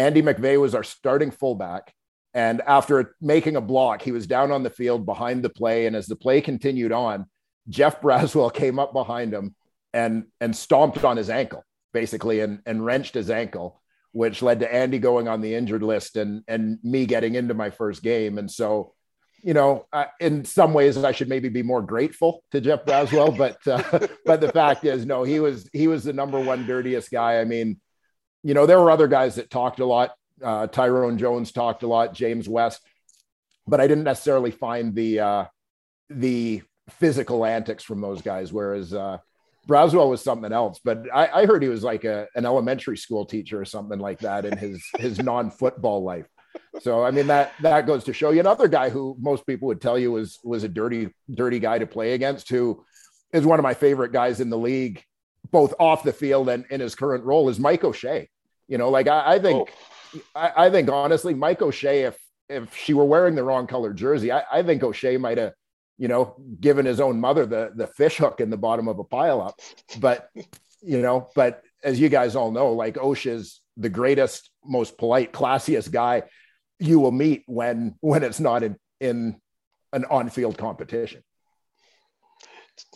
Andy 0.00 0.22
McVeigh 0.22 0.58
was 0.58 0.74
our 0.74 0.82
starting 0.82 1.30
fullback. 1.30 1.92
And 2.32 2.62
after 2.66 3.16
making 3.20 3.56
a 3.56 3.60
block, 3.60 4.00
he 4.00 4.12
was 4.12 4.26
down 4.26 4.50
on 4.50 4.62
the 4.62 4.70
field 4.70 5.04
behind 5.04 5.42
the 5.42 5.50
play. 5.50 5.86
And 5.86 5.94
as 5.94 6.06
the 6.06 6.16
play 6.16 6.40
continued 6.40 6.92
on, 6.92 7.26
Jeff 7.68 8.00
Braswell 8.00 8.52
came 8.62 8.78
up 8.78 8.92
behind 8.92 9.34
him 9.34 9.54
and 9.92 10.26
and 10.40 10.56
stomped 10.56 11.04
on 11.04 11.16
his 11.16 11.28
ankle, 11.28 11.64
basically, 11.92 12.40
and, 12.40 12.60
and 12.64 12.84
wrenched 12.84 13.14
his 13.14 13.28
ankle, 13.28 13.82
which 14.12 14.40
led 14.40 14.60
to 14.60 14.72
Andy 14.72 14.98
going 14.98 15.28
on 15.28 15.40
the 15.40 15.54
injured 15.54 15.82
list 15.82 16.16
and 16.16 16.44
and 16.48 16.78
me 16.82 17.04
getting 17.04 17.34
into 17.34 17.54
my 17.54 17.70
first 17.70 18.02
game. 18.02 18.38
And 18.38 18.50
so 18.50 18.94
you 19.42 19.54
know, 19.54 19.86
in 20.20 20.44
some 20.44 20.74
ways, 20.74 20.96
I 20.98 21.12
should 21.12 21.28
maybe 21.28 21.48
be 21.48 21.62
more 21.62 21.80
grateful 21.82 22.44
to 22.52 22.60
Jeff 22.60 22.84
Braswell, 22.84 23.36
but 23.36 23.58
uh, 23.66 24.06
but 24.24 24.40
the 24.40 24.52
fact 24.52 24.84
is, 24.84 25.04
no, 25.04 25.24
he 25.24 25.40
was 25.40 25.68
he 25.72 25.88
was 25.88 26.04
the 26.04 26.12
number 26.12 26.40
one 26.40 26.66
dirtiest 26.66 27.10
guy. 27.10 27.40
I 27.40 27.44
mean, 27.44 27.80
you 28.42 28.54
know, 28.54 28.66
there 28.66 28.80
were 28.80 28.90
other 28.90 29.08
guys 29.08 29.36
that 29.36 29.50
talked 29.50 29.80
a 29.80 29.86
lot. 29.86 30.12
Uh, 30.42 30.66
Tyrone 30.66 31.18
Jones 31.18 31.52
talked 31.52 31.82
a 31.82 31.86
lot, 31.86 32.14
James 32.14 32.48
West, 32.48 32.80
but 33.66 33.80
I 33.80 33.86
didn't 33.86 34.04
necessarily 34.04 34.50
find 34.50 34.94
the 34.94 35.20
uh, 35.20 35.44
the 36.08 36.62
physical 36.90 37.44
antics 37.44 37.84
from 37.84 38.00
those 38.00 38.22
guys. 38.22 38.52
Whereas 38.52 38.94
uh, 38.94 39.18
Braswell 39.68 40.08
was 40.08 40.22
something 40.22 40.52
else. 40.52 40.80
But 40.82 41.04
I, 41.12 41.42
I 41.42 41.46
heard 41.46 41.62
he 41.62 41.68
was 41.68 41.84
like 41.84 42.04
a, 42.04 42.26
an 42.34 42.46
elementary 42.46 42.96
school 42.96 43.26
teacher 43.26 43.60
or 43.60 43.66
something 43.66 43.98
like 43.98 44.20
that 44.20 44.46
in 44.46 44.56
his 44.56 44.82
his 44.98 45.18
non 45.18 45.50
football 45.50 46.02
life 46.02 46.26
so 46.80 47.04
I 47.04 47.10
mean 47.10 47.26
that 47.28 47.52
that 47.62 47.86
goes 47.86 48.04
to 48.04 48.12
show 48.12 48.30
you 48.30 48.40
another 48.40 48.68
guy 48.68 48.90
who 48.90 49.16
most 49.18 49.46
people 49.46 49.68
would 49.68 49.80
tell 49.80 49.98
you 49.98 50.12
was 50.12 50.38
was 50.44 50.64
a 50.64 50.68
dirty 50.68 51.08
dirty 51.32 51.58
guy 51.58 51.78
to 51.78 51.86
play 51.86 52.12
against 52.14 52.48
who 52.48 52.84
is 53.32 53.46
one 53.46 53.58
of 53.58 53.62
my 53.62 53.74
favorite 53.74 54.12
guys 54.12 54.40
in 54.40 54.50
the 54.50 54.58
league 54.58 55.04
both 55.50 55.74
off 55.78 56.02
the 56.02 56.12
field 56.12 56.48
and 56.48 56.64
in 56.70 56.80
his 56.80 56.94
current 56.94 57.24
role 57.24 57.48
is 57.48 57.58
Mike 57.58 57.84
O'Shea. 57.84 58.28
You 58.68 58.78
know, 58.78 58.90
like 58.90 59.08
I, 59.08 59.34
I 59.34 59.38
think 59.38 59.68
oh. 60.14 60.20
I, 60.34 60.66
I, 60.66 60.70
think 60.70 60.90
honestly, 60.90 61.34
Mike 61.34 61.62
O'Shea, 61.62 62.02
if 62.02 62.18
if 62.48 62.76
she 62.76 62.94
were 62.94 63.04
wearing 63.04 63.34
the 63.34 63.44
wrong 63.44 63.66
color 63.66 63.92
jersey, 63.92 64.32
I, 64.32 64.42
I 64.50 64.62
think 64.62 64.82
O'Shea 64.82 65.16
might 65.16 65.38
have, 65.38 65.52
you 65.98 66.08
know, 66.08 66.36
given 66.60 66.86
his 66.86 67.00
own 67.00 67.20
mother 67.20 67.46
the 67.46 67.72
the 67.74 67.86
fish 67.86 68.16
hook 68.16 68.40
in 68.40 68.50
the 68.50 68.56
bottom 68.56 68.88
of 68.88 68.98
a 68.98 69.04
pile 69.04 69.40
up. 69.40 69.60
But 69.98 70.28
you 70.82 71.00
know, 71.00 71.28
but 71.34 71.62
as 71.82 71.98
you 71.98 72.08
guys 72.08 72.36
all 72.36 72.50
know, 72.50 72.72
like 72.72 72.96
O'Shea's 72.96 73.60
the 73.76 73.88
greatest, 73.88 74.50
most 74.64 74.98
polite, 74.98 75.32
classiest 75.32 75.90
guy 75.90 76.22
you 76.80 76.98
will 76.98 77.12
meet 77.12 77.44
when 77.46 77.94
when 78.00 78.22
it's 78.24 78.40
not 78.40 78.62
in 78.62 78.76
in 79.00 79.36
an 79.92 80.04
on-field 80.06 80.56
competition 80.56 81.22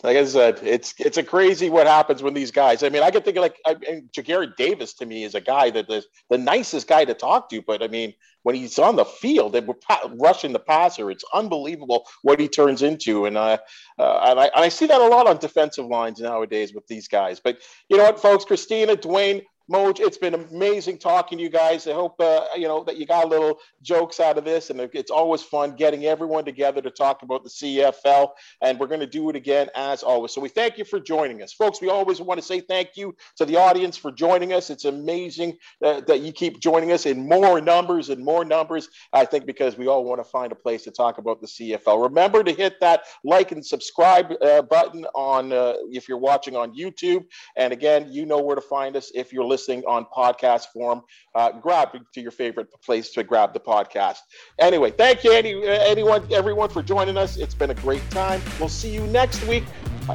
like 0.02 0.16
I 0.16 0.24
said, 0.24 0.60
it's 0.62 0.94
it's 0.98 1.16
a 1.16 1.22
crazy 1.22 1.70
what 1.70 1.86
happens 1.86 2.22
when 2.22 2.34
these 2.34 2.50
guys. 2.50 2.82
I 2.82 2.88
mean, 2.88 3.02
I 3.02 3.10
can 3.10 3.22
think 3.22 3.36
of 3.36 3.42
like 3.42 3.56
I 3.66 3.74
mean, 3.74 4.08
Ja'Gared 4.16 4.56
Davis 4.56 4.94
to 4.94 5.06
me 5.06 5.24
is 5.24 5.34
a 5.34 5.40
guy 5.40 5.70
that 5.70 5.90
is 5.90 6.06
the 6.30 6.38
nicest 6.38 6.86
guy 6.86 7.04
to 7.04 7.14
talk 7.14 7.48
to. 7.50 7.62
But 7.62 7.82
I 7.82 7.88
mean, 7.88 8.14
when 8.42 8.54
he's 8.54 8.78
on 8.78 8.96
the 8.96 9.04
field 9.04 9.56
and 9.56 9.66
we're 9.66 9.74
rushing 10.20 10.52
the 10.52 10.58
passer, 10.58 11.10
it's 11.10 11.24
unbelievable 11.32 12.06
what 12.22 12.38
he 12.38 12.48
turns 12.48 12.82
into. 12.82 13.26
And 13.26 13.36
uh, 13.36 13.58
uh 13.98 14.18
and 14.24 14.40
I 14.40 14.44
and 14.44 14.64
I 14.64 14.68
see 14.68 14.86
that 14.86 15.00
a 15.00 15.06
lot 15.06 15.26
on 15.26 15.38
defensive 15.38 15.86
lines 15.86 16.20
nowadays 16.20 16.74
with 16.74 16.86
these 16.86 17.08
guys. 17.08 17.40
But 17.40 17.58
you 17.88 17.96
know 17.96 18.04
what, 18.04 18.20
folks, 18.20 18.44
Christina, 18.44 18.96
Duane, 18.96 19.42
Moj, 19.70 19.98
it's 19.98 20.18
been 20.18 20.34
amazing 20.34 20.98
talking 20.98 21.38
to 21.38 21.44
you 21.44 21.48
guys. 21.48 21.86
I 21.86 21.94
hope 21.94 22.20
uh, 22.20 22.44
you 22.54 22.68
know 22.68 22.84
that 22.84 22.98
you 22.98 23.06
got 23.06 23.24
a 23.24 23.28
little 23.28 23.58
jokes 23.80 24.20
out 24.20 24.36
of 24.36 24.44
this, 24.44 24.68
and 24.68 24.78
it's 24.78 25.10
always 25.10 25.42
fun 25.42 25.74
getting 25.74 26.04
everyone 26.04 26.44
together 26.44 26.82
to 26.82 26.90
talk 26.90 27.22
about 27.22 27.44
the 27.44 27.48
CFL. 27.48 28.28
And 28.60 28.78
we're 28.78 28.88
going 28.88 29.00
to 29.00 29.06
do 29.06 29.30
it 29.30 29.36
again 29.36 29.70
as 29.74 30.02
always. 30.02 30.32
So 30.32 30.42
we 30.42 30.50
thank 30.50 30.76
you 30.76 30.84
for 30.84 31.00
joining 31.00 31.42
us, 31.42 31.54
folks. 31.54 31.80
We 31.80 31.88
always 31.88 32.20
want 32.20 32.38
to 32.38 32.46
say 32.46 32.60
thank 32.60 32.90
you 32.96 33.16
to 33.38 33.46
the 33.46 33.56
audience 33.56 33.96
for 33.96 34.12
joining 34.12 34.52
us. 34.52 34.68
It's 34.68 34.84
amazing 34.84 35.56
uh, 35.82 36.02
that 36.08 36.20
you 36.20 36.32
keep 36.32 36.60
joining 36.60 36.92
us 36.92 37.06
in 37.06 37.26
more 37.26 37.58
numbers 37.58 38.10
and 38.10 38.22
more 38.22 38.44
numbers. 38.44 38.90
I 39.14 39.24
think 39.24 39.46
because 39.46 39.78
we 39.78 39.86
all 39.86 40.04
want 40.04 40.20
to 40.22 40.28
find 40.28 40.52
a 40.52 40.56
place 40.56 40.82
to 40.84 40.90
talk 40.90 41.16
about 41.16 41.40
the 41.40 41.46
CFL. 41.46 42.02
Remember 42.02 42.44
to 42.44 42.52
hit 42.52 42.80
that 42.80 43.04
like 43.24 43.50
and 43.52 43.64
subscribe 43.64 44.30
uh, 44.42 44.60
button 44.60 45.06
on 45.14 45.54
uh, 45.54 45.72
if 45.90 46.06
you're 46.06 46.18
watching 46.18 46.54
on 46.54 46.76
YouTube. 46.76 47.24
And 47.56 47.72
again, 47.72 48.12
you 48.12 48.26
know 48.26 48.42
where 48.42 48.56
to 48.56 48.60
find 48.60 48.94
us 48.94 49.10
if 49.14 49.32
you're 49.32 49.53
listening 49.54 49.84
on 49.86 50.04
podcast 50.06 50.66
form, 50.72 51.02
uh, 51.36 51.52
grab 51.52 51.90
to 52.12 52.20
your 52.20 52.32
favorite 52.32 52.66
place 52.82 53.10
to 53.10 53.22
grab 53.22 53.52
the 53.54 53.60
podcast. 53.60 54.18
Anyway, 54.58 54.90
thank 54.90 55.22
you, 55.22 55.30
any, 55.32 55.64
anyone, 55.64 56.26
everyone, 56.32 56.68
for 56.70 56.82
joining 56.82 57.16
us. 57.16 57.36
It's 57.36 57.54
been 57.54 57.70
a 57.70 57.80
great 57.86 58.02
time. 58.10 58.40
We'll 58.58 58.68
see 58.68 58.92
you 58.92 59.06
next 59.06 59.46
week. 59.46 59.62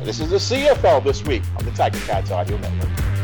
This 0.04 0.19
is 0.19 0.30
the 0.30 0.38
CFL 0.38 1.06
this 1.06 1.23
week 1.23 1.43
on 1.58 1.63
the 1.63 1.71
Tiger 1.71 1.99
Cats 1.99 2.32
Audio 2.32 2.58
Network. 2.58 3.19